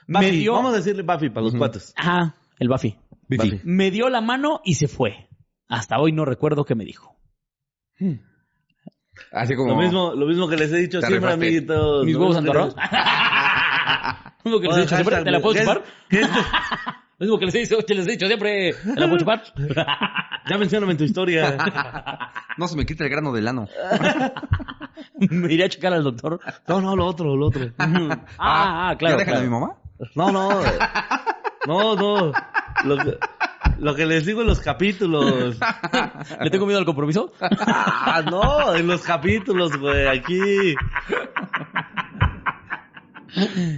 [0.07, 1.95] Me dio- vamos a decirle Buffy para los cuates.
[1.97, 2.97] Ajá, el Buffy.
[3.29, 3.61] Buffy.
[3.65, 5.29] Me dio la mano y se fue.
[5.69, 7.17] Hasta hoy no recuerdo qué me dijo.
[9.33, 9.71] Así como...
[9.75, 11.47] Lo mismo, lo mismo que les he dicho Te siempre, rifaste.
[11.47, 12.05] amiguitos.
[12.07, 12.55] ¿Mis huevos les-
[14.45, 15.83] Lo mismo que les he dicho siempre, ¿te la puedo ¿Qué es- chupar?
[16.09, 16.29] qué es-
[17.19, 19.43] Lo mismo que les he dicho, les he dicho siempre, ¿te la puedo chupar?
[20.51, 21.57] Ya mencióname en tu historia.
[22.57, 23.69] No se me quita el grano del ano.
[25.21, 26.41] Me iré a checar al doctor.
[26.67, 27.71] No, no, lo otro, lo otro.
[27.79, 29.19] Ah, ah, claro.
[29.19, 29.43] ¿Ya dejan a claro.
[29.45, 29.77] mi mamá?
[30.17, 30.63] No, no.
[31.69, 32.33] No, no.
[32.85, 33.19] Lo que,
[33.79, 35.59] lo que les digo en los capítulos.
[36.41, 37.33] ¿Le tengo miedo al compromiso?
[37.41, 40.75] Ah, no, en los capítulos, güey, aquí.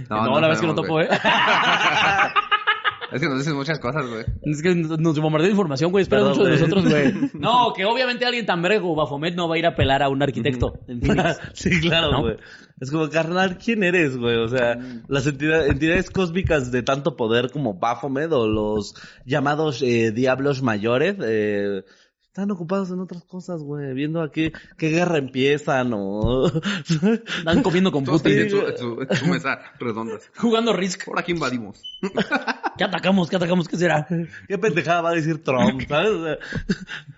[0.09, 1.09] No, la es que sabemos, topo, ¿eh?
[3.11, 4.25] Es que nos dicen muchas cosas, güey.
[4.43, 6.03] Es que nos bombardeó de información, güey.
[6.03, 7.13] Espera mucho de nosotros, güey.
[7.33, 10.21] No, que obviamente alguien tan como Bafomet no va a ir a pelar a un
[10.21, 10.79] arquitecto.
[10.87, 11.01] en.
[11.53, 12.21] Sí, claro, ¿No?
[12.21, 12.37] güey.
[12.79, 14.35] Es como, carnal, ¿quién eres, güey?
[14.37, 14.77] O sea,
[15.07, 18.95] las entidades, entidades cósmicas de tanto poder como Baphomet o los
[19.25, 21.83] llamados eh, diablos mayores, eh,
[22.35, 23.93] están ocupados en otras cosas, güey.
[23.93, 26.47] Viendo a qué, qué guerra empiezan o...
[27.37, 28.49] Están comiendo con Putin.
[28.49, 30.19] su, su, su mesa redonda.
[30.35, 31.05] Jugando Risk.
[31.05, 31.81] Por aquí invadimos.
[32.77, 33.29] ¿Qué atacamos?
[33.29, 33.69] ¿Qué atacamos?
[33.69, 34.05] ¿Qué será?
[34.49, 36.39] ¿Qué pendejada va a decir Trump, sabes?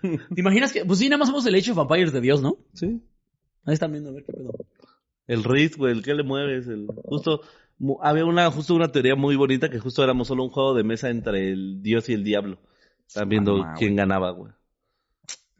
[0.02, 0.84] ¿Te imaginas que.?
[0.84, 2.56] Pues sí, nada más somos el Age of Vampires de Dios, ¿no?
[2.72, 3.02] sí.
[3.64, 4.52] Ahí están viendo, a ver qué pedo.
[5.26, 6.86] El Riz, güey, el que le mueves, el...
[7.06, 7.40] Justo,
[8.02, 11.10] había una, justo una teoría muy bonita que justo éramos solo un juego de mesa
[11.10, 12.60] entre el dios y el diablo.
[13.08, 14.52] Están viendo Ah, quién ganaba, güey.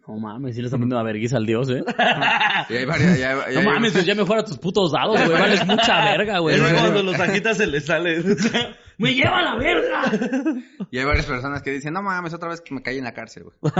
[0.08, 1.84] No mames, si le están poniendo a vergüenza al dios, ¿eh?
[2.70, 5.16] Y hay varias, ya, ya- No ya- mames, pues ya me fuera tus putos dados,
[5.22, 5.38] güey.
[5.38, 6.56] Vales mucha verga, güey.
[6.56, 8.22] Es cuando los agitas se le sale.
[8.98, 10.02] ¡Me lleva a la verga!
[10.90, 13.14] y hay varias personas que dicen, no mames, otra vez que me caí en la
[13.14, 13.54] cárcel, güey.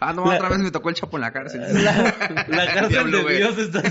[0.00, 1.62] Ah, no, otra vez me tocó el chapo en la cárcel.
[1.84, 1.92] La
[2.66, 3.36] cárcel Diablo, de.
[3.36, 3.82] Dios está.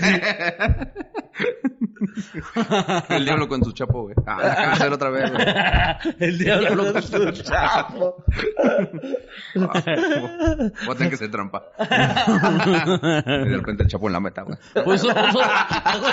[3.10, 4.16] El diablo con su chapo, güey.
[4.26, 5.46] Ah, la cárcel otra vez, güey.
[6.20, 8.24] El diablo con su chapo.
[9.56, 11.64] Voy a tener que hacer trampa.
[11.80, 14.58] Y de repente el chapo en la meta, güey.
[14.84, 15.42] Pues eso, eso.
[15.42, 16.05] A Y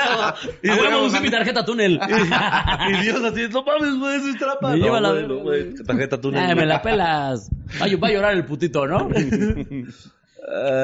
[0.63, 2.01] huevo, usé mi tarjeta túnel.
[2.89, 4.71] Y Dios así, no mames, güey, eso es trampa.
[4.73, 5.75] Me No, lleva la güey, verga, no, güey.
[5.87, 7.51] Tarjeta tú Ay, me la pelas.
[7.81, 9.09] Ay, va a llorar el putito, ¿no?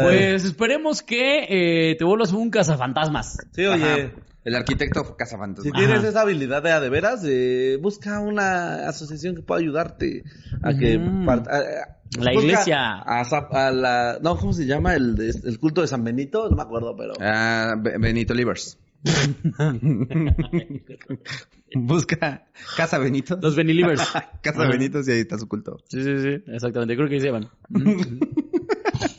[0.03, 3.37] Pues esperemos que eh, te vuelvas un cazafantasmas.
[3.53, 3.85] Sí, oye.
[3.85, 4.13] Ajá.
[4.45, 5.65] El arquitecto cazafantasmas.
[5.65, 10.23] Si tienes esa habilidad de a de veras, eh, busca una asociación que pueda ayudarte
[10.63, 11.27] a que Mm.
[11.27, 12.99] part- a- a- La iglesia.
[13.05, 16.63] a, Zap- a la no cómo se llama el, culto de San Benito no me
[16.63, 18.79] acuerdo pero Ah, Be- Benito Livers.
[21.75, 22.47] Busca
[22.77, 23.39] Casa Benito.
[23.41, 24.03] Los Benilivers.
[24.43, 25.79] Casa Benito y ahí está su culto.
[25.89, 26.43] Sí, sí, sí.
[26.47, 26.97] Exactamente.
[26.97, 27.49] Creo que ahí se van.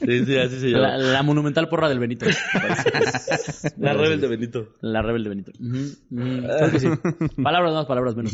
[0.02, 2.26] sí, sí, así se La, llama la monumental porra del Benito.
[3.78, 5.52] la, rebelde Benito La rebelde Benito.
[5.60, 5.96] Ujú.
[6.10, 6.88] Creo que sí.
[7.42, 8.34] Palabras más, palabras menos.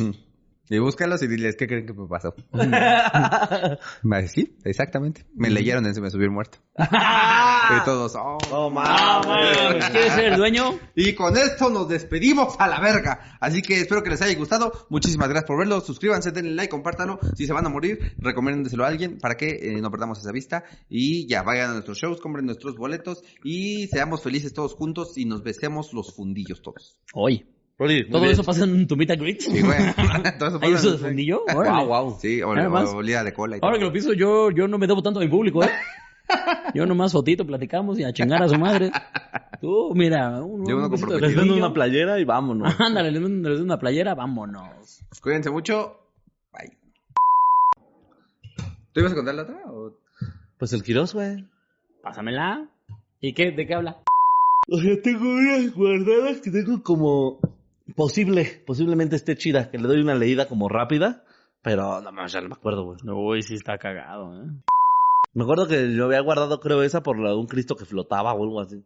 [0.70, 2.34] Y búscalos y diles qué creen que me pasó.
[4.04, 5.26] Decir, sí, exactamente.
[5.36, 6.58] Me leyeron encima de subir muerto.
[6.78, 8.38] y todos, oh.
[8.50, 9.86] no Ah, mames.
[9.92, 10.80] ¿Quieres ser el dueño?
[10.96, 13.38] Y con esto nos despedimos a la verga.
[13.40, 14.72] Así que espero que les haya gustado.
[14.90, 15.82] Muchísimas gracias por verlo.
[15.82, 17.20] Suscríbanse, denle like, compártanlo.
[17.36, 20.64] Si se van a morir, recomiéndenselo a alguien para que eh, no perdamos esa vista.
[20.90, 25.26] Y ya vayan a nuestros shows, compren nuestros boletos y seamos felices todos juntos y
[25.26, 26.98] nos besemos los fundillos todos.
[27.14, 27.46] Hoy.
[27.78, 28.32] Rolly, ¿Todo bien.
[28.34, 29.42] eso pasa en tu meet and greet?
[29.42, 29.78] Sí, güey.
[30.40, 31.42] Todo eso ¿Hay pasa uso de fundillo?
[31.48, 31.86] wow Órale.
[31.86, 33.80] wow Sí, o, Además, o olida de cola y Ahora todo.
[33.80, 35.70] que lo pienso, yo, yo no me debo tanto a mi público, ¿eh?
[36.74, 38.92] Yo nomás fotito, platicamos y a chingar a su madre.
[39.62, 41.58] Tú, mira, un, Yo uno un les vendo fundillo.
[41.58, 45.02] una playera y vámonos Ándale, les vendo una playera, vámonos.
[45.22, 46.00] Cuídense mucho.
[46.52, 46.76] Bye.
[48.94, 49.58] ¿Tú ibas a contar la otra?
[49.68, 49.94] o-
[50.58, 51.46] pues el Quiroz güey
[52.02, 52.70] Pásamela.
[53.20, 53.52] ¿Y qué?
[53.52, 53.98] ¿De qué habla?
[54.68, 57.40] o sea tengo unas guardadas que tengo como
[57.96, 61.24] posible posiblemente esté chida que le doy una leída como rápida
[61.62, 64.48] pero no más ya no me acuerdo güey Uy, sí está cagado, ¿eh?
[65.36, 68.34] Me acuerdo que yo había guardado, creo, esa por la de un Cristo que flotaba
[68.34, 68.82] o algo así.